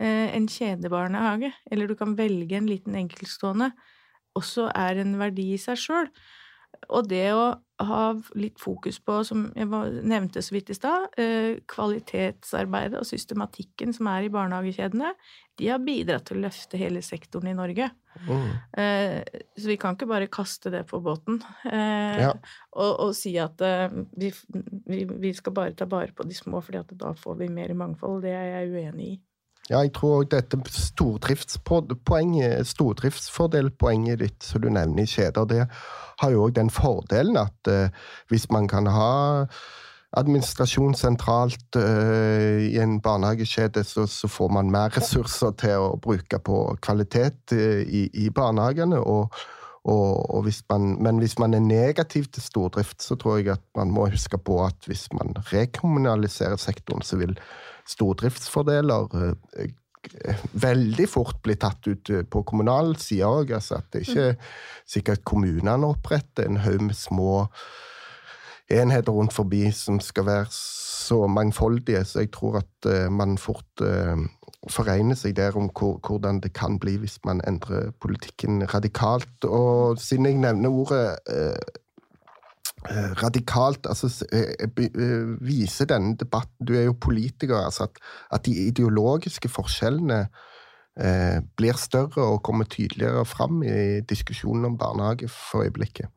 [0.02, 3.70] en kjedebarnehage, eller du kan velge en liten enkeltstående,
[4.34, 6.08] også er en verdi i seg sjøl.
[6.92, 7.54] Og det å
[7.84, 8.00] ha
[8.38, 9.66] litt fokus på, som jeg
[10.06, 15.12] nevnte så vidt i stad, eh, kvalitetsarbeidet og systematikken som er i barnehagekjedene,
[15.58, 17.90] de har bidratt til å løfte hele sektoren i Norge.
[18.28, 18.50] Mm.
[19.58, 22.28] Så vi kan ikke bare kaste det på båten ja.
[22.70, 23.58] og, og, si at
[24.14, 24.30] vi,
[24.86, 28.22] vi, skal bare ta vare på de små, for da får vi mer mangfold.
[28.22, 29.16] Det er jeg uenig i.
[29.70, 35.62] Ja, jeg tror dette stordriftspoenget, stordriftsfordelpoenget ditt som du nevner i kjeder, det
[36.20, 37.88] har jo òg den fordelen at uh,
[38.28, 39.46] hvis man kan ha
[40.14, 46.38] administrasjon sentralt uh, i en barnehagekjede, så, så, får man mer ressurser til å bruke
[46.44, 49.00] på kvalitet uh, i, i, barnehagene.
[49.00, 49.32] Og,
[49.84, 53.64] og, og hvis man, men hvis man er negativ til stordrift, så tror jeg at
[53.76, 57.36] man må huske på at hvis man rekommunaliserer sektoren, så vil
[57.88, 59.74] stordriftsfordeler eh,
[60.52, 63.52] veldig fort bli tatt ut eh, på kommunal side òg.
[63.58, 64.38] Altså at det ikke er
[64.88, 67.44] sikkert kommunene oppretter en haug med små
[68.72, 73.82] enheter rundt forbi som skal være så mangfoldige, så jeg tror at uh, man fort
[74.72, 79.44] foregner seg der om hvordan det kan bli hvis man endrer politikken radikalt.
[79.44, 81.58] Og siden jeg nevner ordet uh,
[82.90, 84.08] eh, radikalt altså,
[85.44, 90.26] Viser denne debatten Du er jo politiker, altså at, at de ideologiske forskjellene
[91.00, 96.08] eh, blir større og kommer tydeligere fram i diskusjonen om barnehage for øyeblikket?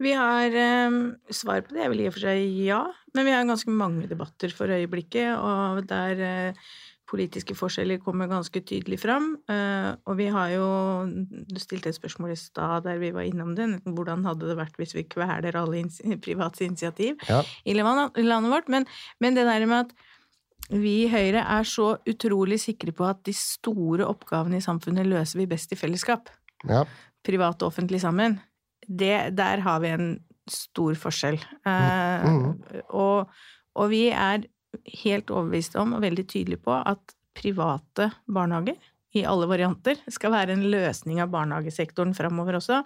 [0.00, 2.84] Vi har eh, Svar på det Jeg vil i og for seg ja,
[3.16, 6.68] men vi har ganske mange debatter for øyeblikket, og der eh,
[7.10, 9.32] politiske forskjeller kommer ganske tydelig fram.
[9.50, 10.68] Eh, og vi har jo
[11.50, 13.66] Du stilte et spørsmål i stad der vi var innom det.
[13.84, 15.82] Hvordan hadde det vært hvis vi kveler alle
[16.26, 17.42] private initiativ ja.
[17.64, 18.68] i landet vårt?
[18.68, 18.86] Men,
[19.20, 19.94] men det der med at
[20.70, 25.40] vi i Høyre er så utrolig sikre på at de store oppgavene i samfunnet løser
[25.40, 26.30] vi best i fellesskap.
[26.68, 26.84] Ja.
[27.26, 28.38] Privat og offentlig sammen.
[28.86, 30.12] Det, der har vi en
[30.50, 31.40] stor forskjell.
[31.66, 32.46] Eh, mm.
[32.94, 33.30] og,
[33.74, 34.46] og, vi er
[35.04, 38.78] helt overbevist om og veldig tydelig på at private barnehager
[39.16, 42.82] i alle varianter skal være en løsning av barnehagesektoren framover også.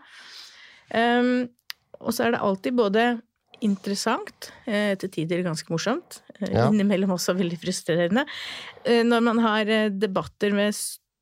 [0.95, 1.47] Um,
[2.01, 3.05] og så er det alltid både
[3.65, 6.67] interessant, eh, til tider ganske morsomt, eh, ja.
[6.69, 8.27] innimellom også veldig frustrerende,
[8.85, 10.75] eh, når man har debatter med,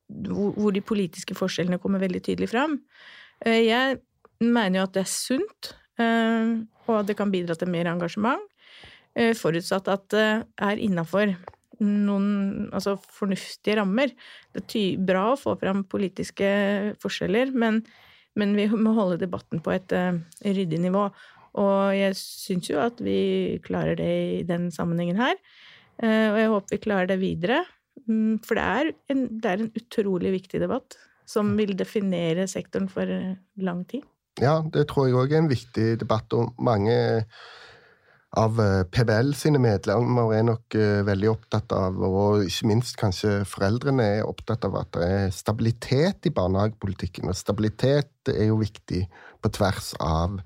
[0.09, 2.81] hvor de politiske forskjellene kommer veldig tydelig fram.
[3.45, 3.99] Jeg
[4.41, 5.71] mener jo at det er sunt,
[6.87, 8.43] og at det kan bidra til mer engasjement,
[9.37, 10.29] forutsatt at det
[10.65, 11.35] er innafor
[11.83, 14.13] noen altså fornuftige rammer.
[14.55, 16.49] Det er bra å få fram politiske
[17.03, 17.83] forskjeller, men,
[18.39, 19.93] men vi må holde debatten på et
[20.47, 21.09] ryddig nivå.
[21.61, 25.37] Og jeg syns jo at vi klarer det i den sammenhengen her.
[26.03, 27.63] Uh, og jeg håper vi klarer det videre.
[28.09, 30.97] Um, for det er en, det er en utrolig viktig debatt
[31.29, 34.03] som vil definere sektoren for eh, lang tid.
[34.43, 36.97] Ja, det tror jeg òg er en viktig debatt, og mange
[38.41, 40.77] av eh, PBL sine medlemmer er nok
[41.09, 46.29] veldig opptatt av, og ikke minst kanskje foreldrene er opptatt av at det er stabilitet
[46.29, 47.29] i barnehagepolitikken.
[47.29, 49.05] Og stabilitet er jo viktig
[49.43, 50.41] på tvers av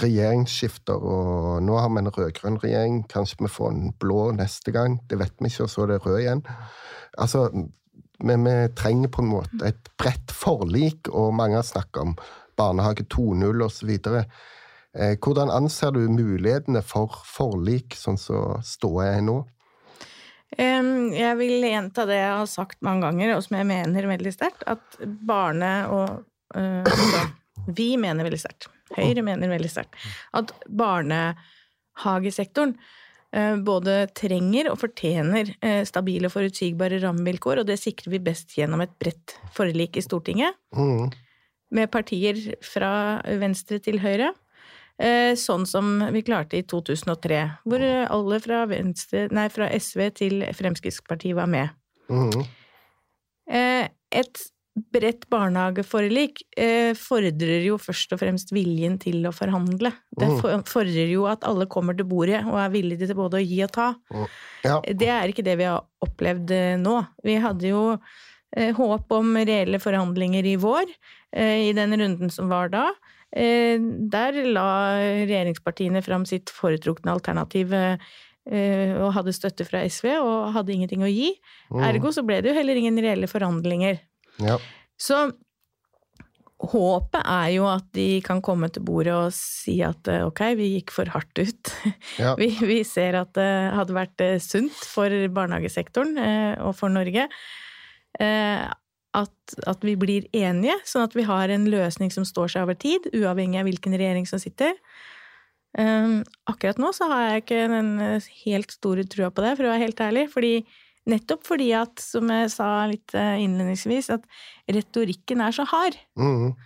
[0.00, 3.02] regjeringsskifter, og nå har vi en rød-grønn regjering.
[3.10, 4.98] Kanskje vi får en blå neste gang.
[5.08, 6.42] Det vet vi ikke, og så er det rød igjen.
[7.18, 7.46] Altså,
[8.24, 12.14] men vi trenger på en måte et bredt forlik, og mange har snakket om
[12.56, 13.96] barnehage 2.0 osv.
[14.96, 19.44] Eh, hvordan anser du mulighetene for forlik, sånn som ståa er nå?
[20.56, 24.62] Jeg vil gjenta det jeg har sagt mange ganger, og som jeg mener veldig sterkt,
[24.70, 26.08] at barne- og
[26.56, 26.84] uh,
[27.66, 29.96] Vi mener veldig sterkt Høyre mener veldig sterkt
[30.38, 32.76] at barnehagesektoren
[33.34, 35.50] eh, både trenger og fortjener
[35.88, 40.54] stabile og forutsigbare rammevilkår, og det sikrer vi best gjennom et bredt forlik i Stortinget.
[40.78, 41.10] Mm.
[41.74, 44.30] Med partier fra venstre til høyre.
[44.96, 50.44] Eh, sånn som vi klarte i 2003, hvor alle fra, venstre, nei, fra SV til
[50.56, 51.74] Fremskrittspartiet var med.
[52.08, 52.46] Mm.
[54.16, 54.40] Et
[54.92, 59.92] bredt barnehageforlik eh, fordrer jo først og fremst viljen til å forhandle.
[60.16, 60.64] Det mm.
[60.68, 63.72] fordrer jo at alle kommer til bordet og er villige til både å gi og
[63.76, 63.90] ta.
[64.12, 64.26] Mm.
[64.66, 64.78] Ja.
[65.04, 66.96] Det er ikke det vi har opplevd nå.
[67.24, 67.84] Vi hadde jo
[68.56, 70.92] håp om reelle forhandlinger i vår,
[71.36, 72.90] eh, i den runden som var da.
[73.36, 73.76] Eh,
[74.12, 77.98] der la regjeringspartiene fram sitt foretrukne alternativ eh,
[78.46, 81.34] og hadde støtte fra SV og hadde ingenting å gi.
[81.68, 81.82] Mm.
[81.90, 84.00] Ergo så ble det jo heller ingen reelle forhandlinger.
[84.40, 84.56] Ja.
[84.96, 85.26] Så
[86.56, 90.70] håpet er jo at de kan komme til bordet og si at eh, ok, vi
[90.78, 91.74] gikk for hardt ut.
[92.22, 92.32] Ja.
[92.40, 97.28] Vi, vi, ser at det hadde vært sunt for barnehagesektoren eh, og for Norge.
[99.16, 102.76] At, at, vi blir enige, sånn at vi har en løsning som står seg over
[102.76, 104.74] tid, uavhengig av hvilken regjering som sitter.
[105.76, 107.88] Akkurat nå så har jeg ikke den
[108.42, 110.26] helt store trua på det, for å være helt ærlig.
[110.32, 110.52] fordi
[111.06, 114.24] Nettopp fordi at, som jeg sa litt eh, innledningsvis, at
[114.74, 115.98] retorikken er så hard.
[116.18, 116.56] Mm.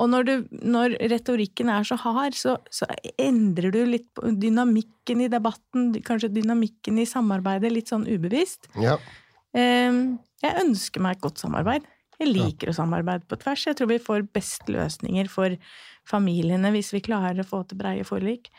[0.00, 2.86] Og når, du, når, retorikken er så hard, så, så,
[3.18, 8.70] endrer du litt på dynamikken i debatten, kanskje dynamikken i samarbeidet, litt sånn ubevisst.
[8.80, 8.94] Ja.
[9.58, 11.86] Ehm, jeg ønsker meg et godt samarbeid.
[12.20, 12.74] Jeg liker ja.
[12.74, 13.64] å samarbeide på tvers.
[13.70, 15.56] Jeg tror vi får best løsninger for
[16.08, 18.50] familiene hvis vi klarer å få til breie forlik.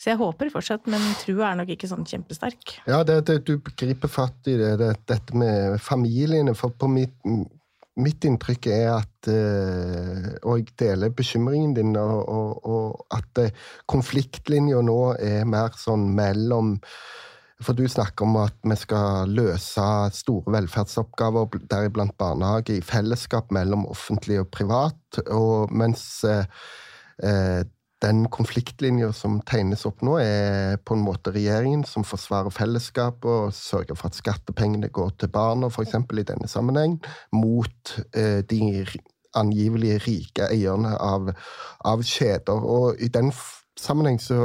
[0.00, 2.78] Så jeg håper fortsatt, men trua er nok ikke sånn kjempesterk.
[2.88, 6.54] Ja, det, det, du griper fatt i det, det, dette med familiene.
[6.56, 7.12] For på mitt,
[8.00, 13.52] mitt inntrykk er at eh, Og jeg deler bekymringen din, og, og, og at eh,
[13.92, 16.78] konfliktlinja nå er mer sånn mellom
[17.60, 23.84] for du snakker om at vi skal løse store velferdsoppgaver, deriblant barnehage, i fellesskap mellom
[23.90, 26.48] offentlig og privat, og mens eh,
[27.24, 27.68] eh
[28.00, 33.52] den konfliktlinja som tegnes opp nå, er på en måte regjeringen som forsvarer fellesskapet og
[33.52, 35.98] sørger for at skattepengene går til barna, f.eks.
[35.98, 36.96] i denne sammenheng,
[37.36, 38.86] mot eh, de
[39.36, 41.28] angivelig rike eierne av,
[41.84, 42.64] av, kjeder.
[42.64, 43.30] Og i den
[43.78, 44.40] sammenheng så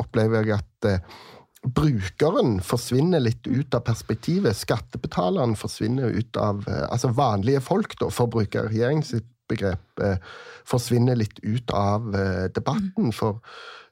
[0.00, 1.18] opplever jeg at eh,
[1.66, 4.56] brukeren forsvinner litt ut av perspektivet.
[4.56, 9.14] Skattebetaleren forsvinner ut av eh, Altså vanlige folk, da, for å bruke regjeringens
[9.50, 10.20] begrep, eh,
[10.66, 13.12] forsvinner litt ut av eh, debatten.
[13.14, 13.40] For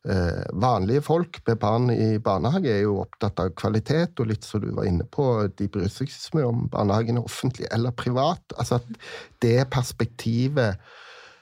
[0.09, 4.63] eh, vanlige folk med barn i barnehage er jo opptatt av kvalitet, og litt som
[4.65, 7.97] du var inne på, de bryr seg ikke så mye om barnehagen er offentlig eller
[7.97, 8.45] privat.
[8.59, 9.01] Altså at
[9.45, 10.79] det perspektivet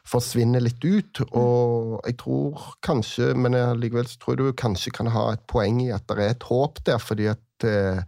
[0.08, 1.22] forsvinner litt ut.
[1.30, 5.82] Og jeg tror kanskje, men likevel så tror jeg du kanskje kan ha et poeng
[5.84, 8.02] i at det er et håp der, fordi at eh,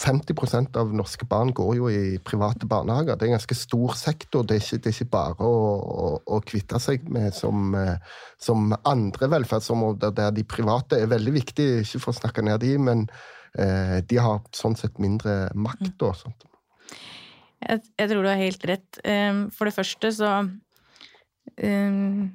[0.00, 3.18] 50% av norske barn går jo i private barnehager.
[3.18, 4.46] Det er en ganske stor sektor.
[4.46, 7.74] Det er ikke, det er ikke bare å, å, å, kvitte seg med som,
[8.40, 12.72] som, andre velferdsområder, der de private er veldig viktige, ikke for å snakke ned de,
[12.80, 13.04] men
[13.58, 15.98] eh, de har sånn sett mindre makt.
[16.00, 16.49] og sånt.
[17.60, 19.00] Jeg, jeg, tror du har helt rett.
[19.04, 22.30] Ehm, for det første så um,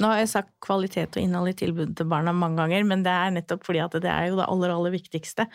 [0.00, 3.12] Nå har jeg sagt kvalitet og innhold i tilbudet til barna mange ganger, men det
[3.12, 5.46] er nettopp fordi at det er jo det aller, aller viktigste.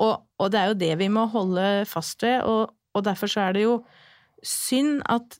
[0.00, 3.44] Og, og det er jo det vi må holde fast ved, og, og derfor så
[3.44, 3.76] er det jo
[4.42, 5.38] synd at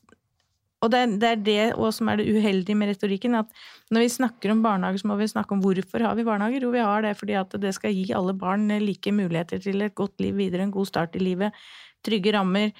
[0.83, 3.47] og det er, det det som er det uheldige med retorikken, at
[3.93, 6.65] når vi snakker om barnehager, så må vi snakke om hvorfor har vi barnehager.
[6.65, 9.95] Jo, vi har det fordi at det skal gi alle barn like muligheter til et
[9.95, 11.55] godt liv videre, en god start i livet,
[12.03, 12.75] trygge rammer,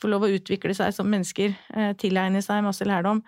[0.00, 3.22] få lov å utvikle seg som mennesker, eh, tilegne seg masse lærdom.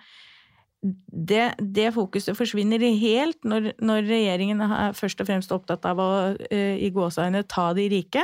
[0.79, 6.11] Det, det fokuset forsvinner helt når, når, regjeringen er først og fremst opptatt av å
[6.39, 8.23] uh, i gåseøyne ta de rike,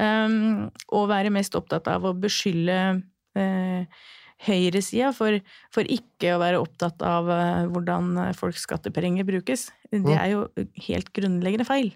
[0.00, 2.78] um, og være mest opptatt av å beskylde
[3.36, 4.06] uh,
[4.48, 5.36] høyresida for,
[5.76, 7.28] for, ikke å være opptatt av
[7.72, 9.68] hvordan folks skattepenger brukes.
[9.92, 10.42] Det er jo
[10.88, 11.92] helt grunnleggende feil.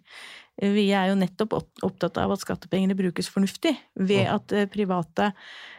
[0.58, 1.54] Vi er jo nettopp
[1.86, 5.30] opptatt av at skattepengene brukes fornuftig, ved at eh, private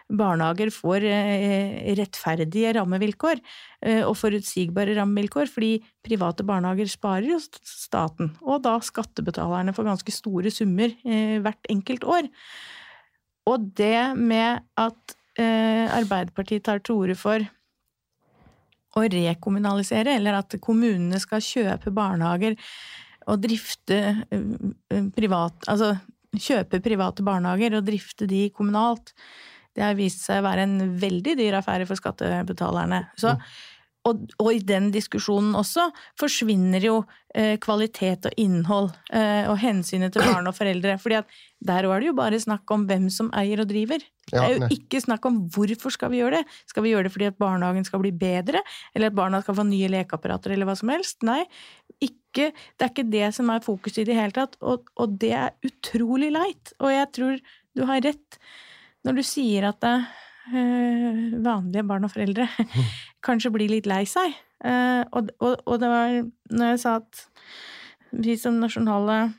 [0.07, 5.73] barnehager får eh, rettferdige rammevilkår eh, og forutsigbare rammevilkår, fordi
[6.05, 10.95] private barnehager sparer jo staten, og da skattebetalerne for ganske store summer
[11.43, 12.31] hvert enkelt år.
[13.49, 17.43] Og det med at Arbeiderpartiet tar til orde for
[18.99, 22.57] å rekommunalisere, eller at kommunene skal kjøpe barnehager
[23.29, 25.93] å drifte eh, privat Altså
[26.29, 29.15] kjøpe private barnehager og drifte de kommunalt,
[29.73, 33.07] det har vist seg å være en veldig dyr affære for skattebetalerne.
[33.17, 33.45] Så mm.
[34.07, 35.89] Og, og, i den diskusjonen også
[36.19, 37.01] forsvinner jo
[37.35, 40.95] eh, kvalitet og innhold eh, og hensynet til barn og foreldre.
[41.01, 43.99] fordi at der var det jo bare snakk om hvem som eier og driver.
[44.31, 46.57] det er jo ikke snakk om hvorfor skal vi gjøre det.
[46.71, 48.63] Skal vi gjøre det fordi at barnehagen skal bli bedre,
[48.95, 51.19] eller at barna skal få nye lekeapparater, eller hva som helst?
[51.27, 51.41] Nei,
[52.03, 54.57] ikke, det er ikke det som er fokuset i det hele tatt.
[54.61, 56.73] Og, og det er utrolig leit.
[56.79, 57.39] Og jeg tror
[57.77, 58.39] du har rett
[59.07, 59.95] når du sier at det,
[60.51, 62.49] øh, vanlige barn og foreldre
[63.25, 64.35] kanskje blir litt lei seg.
[64.59, 66.17] Uh, og, og, og, det var
[66.51, 67.21] når jeg sa at
[68.11, 69.29] vi som nasjonale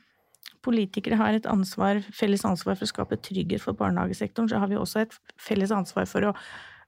[0.65, 4.79] politikere har et ansvar, felles ansvar for å skape trygghet for barnehagesektoren, så har vi
[4.81, 6.33] også et felles ansvar for å,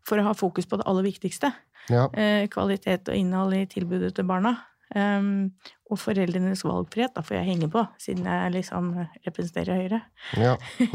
[0.06, 1.52] for å ha fokus på det aller viktigste.
[1.94, 2.08] Ja.
[2.10, 4.56] Uh, kvalitet og innhold i tilbudet til barna.
[4.94, 5.54] Um,
[5.90, 8.94] og foreldrenes valgfrihet, da får jeg henge på, siden jeg liksom
[9.26, 10.02] representerer Høyre.
[10.38, 10.58] Ja.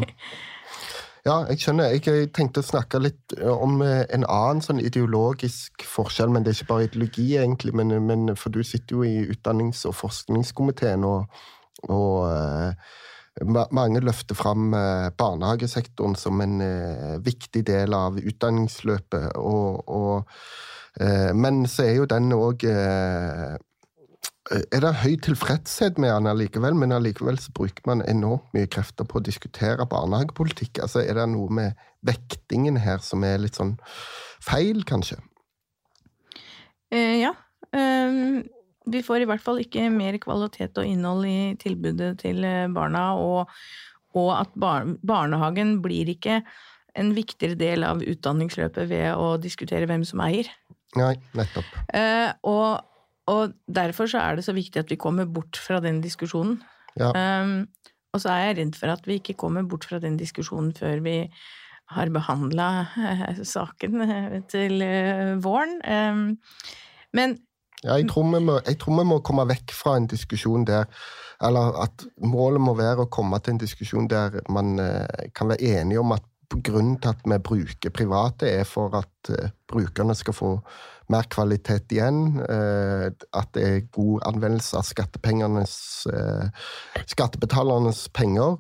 [1.29, 1.93] Ja, jeg skjønner.
[1.93, 6.53] Jeg tenkte å snakke litt eh, om eh, en annen sånn ideologisk forskjell, men det
[6.53, 7.75] er ikke bare ideologi, egentlig.
[7.77, 11.43] Men, men for du sitter jo i utdannings- og forskningskomiteen, og,
[11.89, 12.97] og uh,
[13.77, 14.73] mange løfter fram
[15.19, 19.37] barnehagesektoren som en uh, viktig del av utdanningsløpet.
[19.39, 20.41] Og, og,
[21.39, 22.65] men så er jo den òg
[24.49, 29.05] er det høy tilfredshet med han allikevel, men allikevel så bruker man enormt mye krefter
[29.09, 30.81] på å diskutere barnehagepolitikk.
[30.85, 33.77] Altså, Er det noe med vektingen her som er litt sånn
[34.45, 35.19] feil, kanskje?
[36.95, 37.35] Eh, ja.
[37.77, 38.47] Um,
[38.89, 43.11] vi får i hvert fall ikke mer kvalitet og innhold i tilbudet til eh, barna,
[43.21, 43.53] og,
[44.17, 46.41] og at bar barnehagen blir ikke
[46.99, 50.49] en viktigere del av utdanningsløpet ved å diskutere hvem som eier.
[50.97, 51.69] Nei, nettopp.
[51.93, 52.81] Eh, og
[53.29, 56.59] og derfor så er det så viktig at vi kommer bort fra den diskusjonen.
[56.99, 57.13] Ja.
[57.43, 57.67] Um,
[58.13, 61.03] og så er jeg redd for at vi ikke kommer bort fra den diskusjonen før
[61.05, 61.19] vi
[61.93, 65.79] har behandla uh, saken uh, til uh, våren.
[65.85, 66.25] Um,
[67.17, 67.39] men
[67.85, 70.89] ja, jeg tror, må, jeg tror, vi må, komme vekk fra en diskusjon der
[71.47, 74.73] Eller at målet må være å komme til en diskusjon der man
[75.31, 76.25] kan være enige om at
[76.67, 79.31] grunnen til at vi bruker private, er for at
[79.71, 80.51] brukerne skal få
[81.13, 82.39] mer kvalitet igjen.
[82.45, 84.87] Eh, at det er god anvendelse av
[86.13, 86.69] eh,
[87.09, 88.59] Skattebetalernes penger.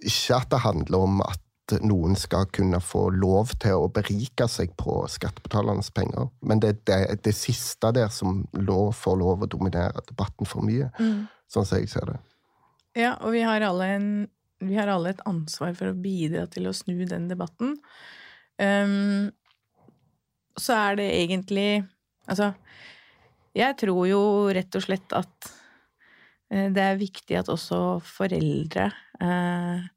[0.00, 1.40] Ikke at det handler om at
[1.78, 6.30] noen skal kunne få lov til å berike seg på skattebetalernes penger.
[6.42, 10.66] Men det er det, det, siste der som lov får lov å dominere debatten for
[10.66, 11.28] mye, mm.
[11.50, 12.18] sånn som jeg ser det.
[12.98, 14.26] Ja, og vi har, en,
[14.58, 17.76] vi har alle et ansvar for å bidra til å snu den debatten.
[18.60, 19.30] Um,
[20.60, 21.70] så er det egentlig
[22.30, 22.52] Altså,
[23.58, 24.20] jeg tror jo
[24.54, 25.48] rett og slett at
[26.52, 28.84] eh, det er viktig at også foreldre
[29.18, 29.88] eh,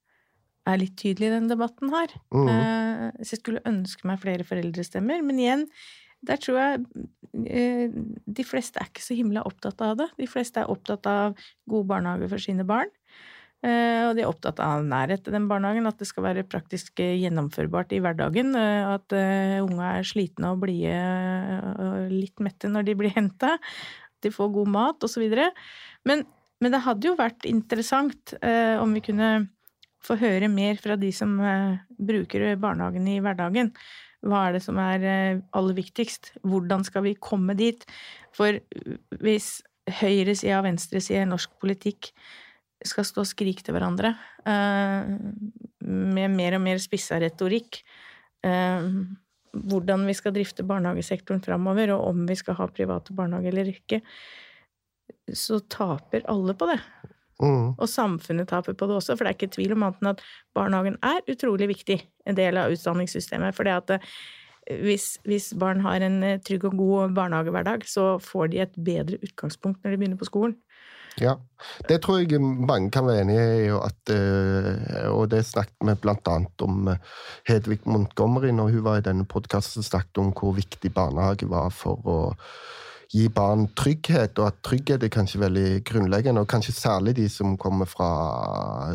[0.63, 2.15] er litt tydelige i den debatten her.
[2.33, 2.47] Mm.
[2.49, 5.21] Eh, så jeg skulle ønske meg flere foreldrestemmer.
[5.27, 5.67] Men igjen,
[6.23, 7.05] der tror jeg
[7.51, 7.93] eh,
[8.39, 10.09] de fleste er ikke så himla opptatt av det.
[10.19, 11.37] De fleste er opptatt av
[11.69, 12.91] gode barnehager for sine barn.
[13.63, 16.99] Eh, og de er opptatt av nærhet til den barnehagen, at det skal være praktisk
[17.03, 18.53] eh, gjennomførbart i hverdagen.
[18.57, 20.99] At unga er slitne og blide
[21.73, 23.55] og litt mette når de blir henta.
[23.55, 25.25] At de får god mat, osv.
[26.07, 26.27] Men,
[26.63, 29.33] men det hadde jo vært interessant om vi kunne
[30.03, 33.71] få høre mer fra de som eh, bruker barnehagen i hverdagen.
[34.23, 36.33] Hva er det som er eh, aller viktigst?
[36.47, 37.85] Hvordan skal vi komme dit?
[38.35, 38.59] For
[39.23, 39.55] hvis
[39.99, 42.13] høyresida og venstresida i norsk politikk
[42.87, 44.13] skal stå og skrike til hverandre
[44.49, 45.13] eh,
[45.83, 47.83] med mer og mer spissa retorikk
[49.53, 54.01] hvordan vi skal drifte barnehagesektoren framover, og om vi skal ha private barnehager eller ikke,
[55.33, 56.79] så taper alle på det.
[57.41, 57.73] Mm.
[57.73, 60.23] Og samfunnet taper på det også, for det er ikke tvil om annet enn at
[60.55, 63.55] barnehagen er utrolig viktig, en del av utdanningssystemet.
[63.57, 64.09] For det at eh,
[64.83, 69.19] hvis, hvis, barn har en eh, trygg og god barnehagehverdag, så får de et bedre
[69.21, 70.57] utgangspunkt når de begynner på skolen.
[71.21, 71.35] Ja,
[71.89, 76.65] det tror jeg mange kan være enig i, at, eh, og det snakket vi annet
[76.65, 76.89] om
[77.47, 82.01] Hedvig Montgomery når hun var i denne podkasten, snakket om hvor viktig barnehage var for
[82.09, 82.19] å
[83.13, 86.41] gi barn trygghet, og at trygghet er kanskje veldig grunnleggende.
[86.41, 88.09] Og kanskje særlig de som kommer fra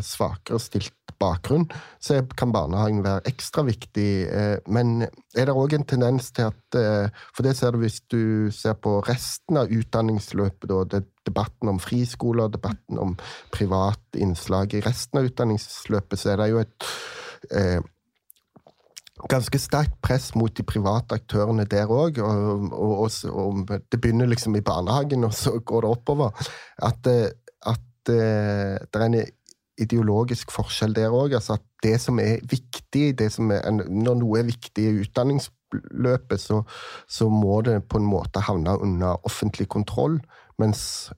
[0.03, 1.67] svakere stilt bakgrunn,
[2.03, 4.09] så kan barnehagen være ekstra viktig.
[4.27, 7.99] Eh, men er det òg en tendens til at eh, For det ser du hvis
[8.11, 13.15] du ser på resten av utdanningsløpet, da, debatten om friskoler, debatten om
[13.53, 16.89] privat innslag i resten av utdanningsløpet, så er det jo et
[17.53, 17.87] eh,
[19.27, 22.21] ganske sterkt press mot de private aktørene der òg.
[22.23, 26.49] Og, og, og, det begynner liksom i barnehagen, og så går det oppover.
[26.77, 27.27] At, eh,
[27.67, 29.19] at eh, det er en
[29.79, 31.35] ideologisk forskjell der òg.
[31.37, 36.63] Altså at det som er viktig som er, Når noe er viktig i utdanningsløpet, så,
[37.07, 40.19] så må det på en måte havne under offentlig kontroll.
[40.59, 41.11] Mens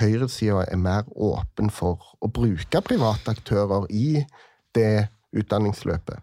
[0.00, 4.24] høyresida er mer åpen for å bruke private aktører i
[4.76, 6.20] det utdanningsløpet.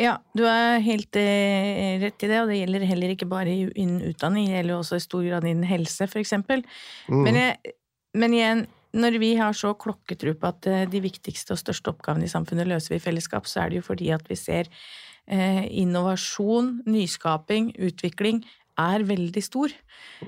[0.00, 4.00] Ja, du er helt eh, rett i det, og det gjelder heller ikke bare innen
[4.08, 6.64] utdanning, det gjelder også i stor grad innen helse, eksempel.
[7.12, 7.20] Mm.
[7.26, 7.74] Men, jeg,
[8.18, 8.64] men, igjen,
[8.96, 12.70] når vi har så klokketro på at eh, de viktigste og største oppgavene i samfunnet
[12.72, 14.72] løser vi i fellesskap, så er det jo fordi at vi ser
[15.28, 18.42] eh, innovasjon, nyskaping, utvikling
[18.80, 19.72] er veldig stor.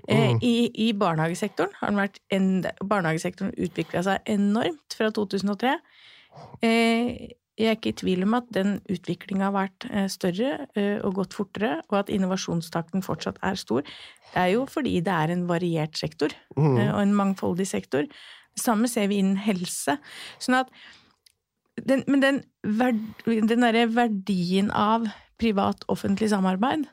[0.09, 0.42] Eh, mm.
[0.42, 0.55] I,
[0.86, 2.51] I, barnehagesektoren har den vært en,
[2.82, 5.76] barnehagesektoren utvikla seg enormt fra 2003.
[6.66, 10.66] Eh, jeg er ikke i tvil om at den utviklinga har vært eh, større
[11.07, 13.86] og gått fortere, og at innovasjonstakten fortsatt er stor.
[14.32, 16.80] Det er jo fordi det er en variert sektor, mm.
[16.90, 18.09] og en mangfoldig sektor.
[18.55, 19.99] Det samme ser vi innen helse.
[20.42, 20.74] Sånn at
[21.82, 22.36] den, Men den,
[23.26, 25.09] den derre verdien av
[25.42, 26.86] privat-offentlig samarbeid,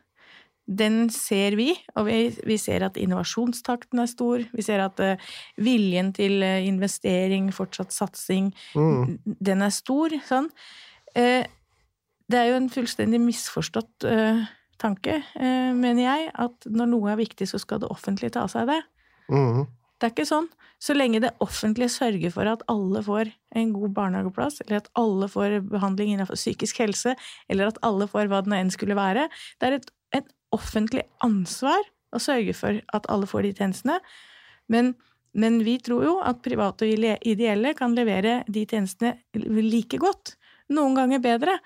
[0.72, 4.44] den ser vi, og vi, vi, ser at innovasjonstakten er stor.
[4.56, 9.18] Vi ser at uh, viljen til uh, investering, fortsatt satsing, mm.
[9.44, 10.16] den er stor.
[10.28, 10.48] Sånn.
[11.18, 11.44] Uh,
[12.32, 14.06] det er jo en fullstendig misforstått
[14.80, 18.72] tanke, mener jeg, at når noe er viktig, så skal det offentlige ta seg av
[18.72, 18.78] det.
[19.28, 19.66] Mm.
[20.00, 20.48] Det er ikke sånn.
[20.82, 25.28] Så lenge det offentlige sørger for at alle får en god barnehageplass, eller at alle
[25.30, 27.14] får behandling innenfor psykisk helse,
[27.52, 29.28] eller at alle får hva det nå enn skulle være
[29.60, 29.92] Det er et
[30.52, 31.80] offentlig ansvar
[32.12, 33.98] å sørge for at alle får de tjenestene.
[34.72, 34.94] Men,
[35.32, 40.36] men vi tror jo at private og ideelle kan levere de tjenestene like godt.
[40.72, 41.58] Noen ganger bedre.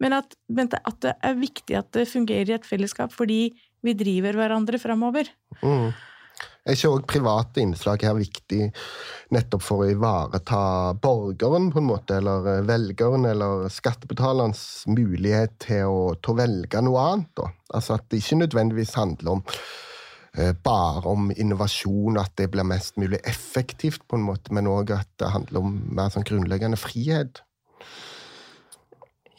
[0.00, 3.48] Men at, men at det er viktig at det fungerer i et fellesskap fordi
[3.84, 5.28] vi driver hverandre framover.
[5.60, 5.92] Mm.
[6.64, 8.70] Er ikke òg private innslag her viktig
[9.36, 10.60] nettopp for å ivareta
[10.96, 16.80] borgeren, på en måte, eller eh, velgeren eller skattebetalerens mulighet til å, til å velge
[16.86, 17.28] noe annet?
[17.36, 17.50] da?
[17.76, 19.44] Altså At det ikke nødvendigvis handler om
[20.38, 24.94] eh, bare om innovasjon, at det blir mest mulig effektivt, på en måte, men òg
[24.96, 27.44] at det handler om mer sånn grunnleggende frihet.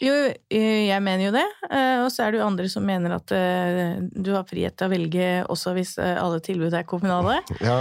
[0.04, 0.14] Jo,
[0.52, 1.46] jeg mener jo det.
[1.70, 4.90] Eh, og så er det jo andre som mener at eh, du har frihet til
[4.90, 7.40] å velge også hvis eh, alle tilbud er kommunale.
[7.66, 7.80] Ja.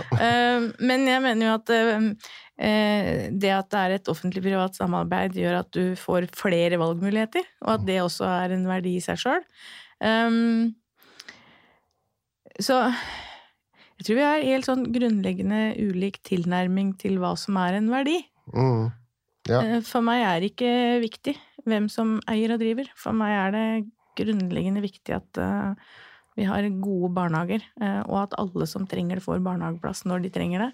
[0.81, 1.71] Men jeg mener jo at
[2.55, 7.85] det at det er et offentlig-privat samarbeid, gjør at du får flere valgmuligheter, og at
[7.89, 9.43] det også er en verdi i seg sjøl.
[9.99, 10.73] Um,
[12.63, 12.79] så
[13.99, 18.21] jeg tror vi har helt sånn grunnleggende ulik tilnærming til hva som er en verdi.
[18.55, 18.93] Mm.
[19.51, 19.61] Ja.
[19.85, 21.35] For meg er det ikke viktig
[21.69, 22.91] hvem som eier og driver.
[22.99, 23.69] For meg er det
[24.19, 25.95] grunnleggende viktig at eh,
[26.39, 30.35] vi har gode barnehager, eh, og at alle som trenger det, får barnehageplass når de
[30.35, 30.71] trenger det.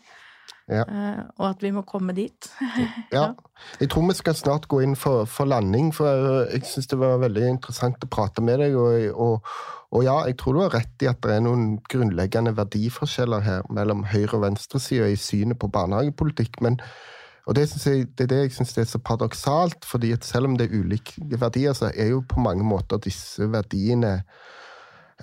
[0.70, 0.84] Ja.
[0.86, 2.51] Eh, og at vi må komme dit.
[3.16, 3.32] Ja.
[3.80, 6.99] Jeg tror vi skal snart gå inn for, for landing, for jeg, jeg syns det
[7.01, 8.76] var veldig interessant å prate med deg.
[8.78, 9.51] Og, og,
[9.91, 13.68] og ja, jeg tror du har rett i at det er noen grunnleggende verdiforskjeller her
[13.68, 16.62] mellom høyre- og venstresida i synet på barnehagepolitikk.
[16.64, 16.80] men
[17.47, 20.57] og det, jeg, det er det jeg syns er så paradoksalt, fordi at selv om
[20.59, 24.18] det er ulike verdier, så er jo på mange måter disse verdiene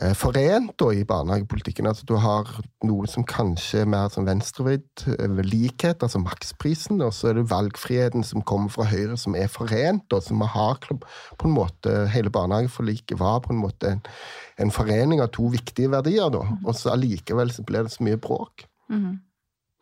[0.02, 1.88] eh, forent da, i barnehagepolitikken.
[1.90, 2.50] Altså, du har
[2.88, 5.06] noe som kanskje er mer sånn venstrevridd
[5.46, 10.08] likhet, altså maksprisen, og så er det valgfriheten som kommer fra Høyre, som er forent.
[10.12, 14.04] Da, som vi har på en måte, Hele barnehageforliket var på en måte en,
[14.58, 18.20] en forening av to viktige verdier, da, og så allikevel så ble det så mye
[18.20, 18.66] bråk.
[18.90, 19.16] Mhm.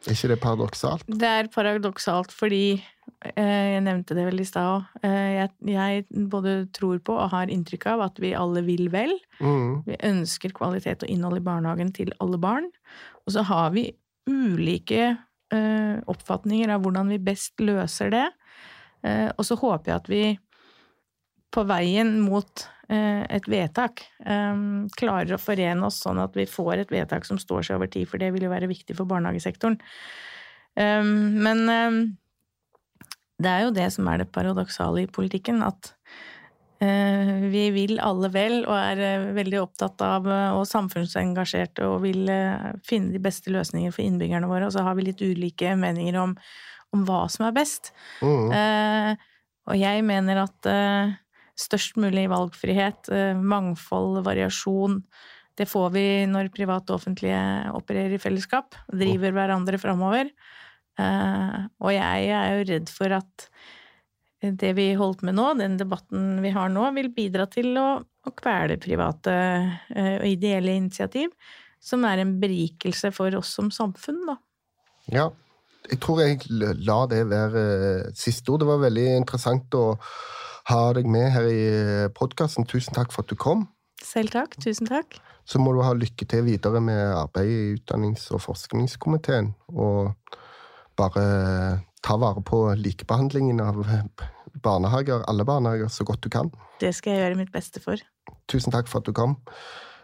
[0.05, 1.07] Er ikke det paradoksalt?
[1.09, 5.03] Det er paradoksalt fordi eh, Jeg nevnte det vel i stad òg.
[5.07, 9.15] Eh, jeg, jeg både tror på og har inntrykk av at vi alle vil vel.
[9.39, 9.81] Mm.
[9.87, 12.69] Vi ønsker kvalitet og innhold i barnehagen til alle barn.
[13.25, 13.89] Og så har vi
[14.29, 15.15] ulike
[15.53, 18.27] eh, oppfatninger av hvordan vi best løser det.
[19.05, 20.23] Eh, og så håper jeg at vi
[21.55, 24.59] på veien mot et vedtak eh,
[24.99, 28.05] klarer å forene oss sånn at vi får et vedtak som står seg over tid,
[28.11, 29.79] for det vil jo være viktig for barnehagesektoren.
[30.77, 31.99] Eh, men eh,
[33.41, 35.91] det er jo det som er det paradoksale i politikken, at
[36.83, 42.01] eh, vi vil alle vel og er eh, veldig opptatt av eh, og samfunnsengasjerte og
[42.05, 45.75] vil eh, finne de beste løsninger for innbyggerne våre, og så har vi litt ulike
[45.79, 46.35] meninger om,
[46.95, 47.91] om hva som er best.
[48.23, 48.51] Mm.
[48.55, 49.29] Eh,
[49.65, 51.15] og jeg mener at eh,
[51.59, 55.01] størst mulig valgfrihet, eh, mangfold, variasjon,
[55.55, 57.39] det får vi når private og offentlige
[57.75, 60.31] opererer i fellesskap, driver hverandre framover.
[60.99, 63.47] Eh, og jeg er jo redd for at
[64.45, 68.33] det vi holdt med nå, den debatten vi har nå, vil bidra til å, å
[68.35, 69.35] kvele private
[69.95, 71.31] eh, og ideelle initiativ,
[71.79, 74.37] som er en berikelse for oss som samfunn, da.
[75.13, 75.31] Ja.
[75.85, 77.65] Jeg tror jeg la det være
[78.17, 78.63] siste ord.
[78.63, 79.83] Det var veldig interessant å
[80.69, 81.63] ha deg med her i
[82.17, 82.65] podkasten.
[82.69, 83.67] Tusen takk for at du kom.
[84.01, 84.57] Selv takk.
[84.61, 85.19] Tusen takk.
[85.45, 89.53] Så må du ha lykke til videre med arbeidet i utdannings- og forskningskomiteen.
[89.69, 90.15] Og
[90.97, 91.25] bare
[92.05, 93.81] ta vare på likebehandlingen av
[94.63, 96.51] barnehager, alle barnehager, så godt du kan.
[96.81, 98.01] Det skal jeg gjøre mitt beste for.
[98.49, 99.37] Tusen takk for at du kom.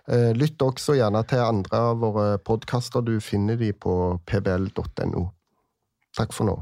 [0.10, 3.02] Eh, Lytt også gjerne til andre av våre podkaster.
[3.06, 3.94] Du finner de på
[4.28, 5.28] pbl.no.
[6.18, 6.58] Takk for nå.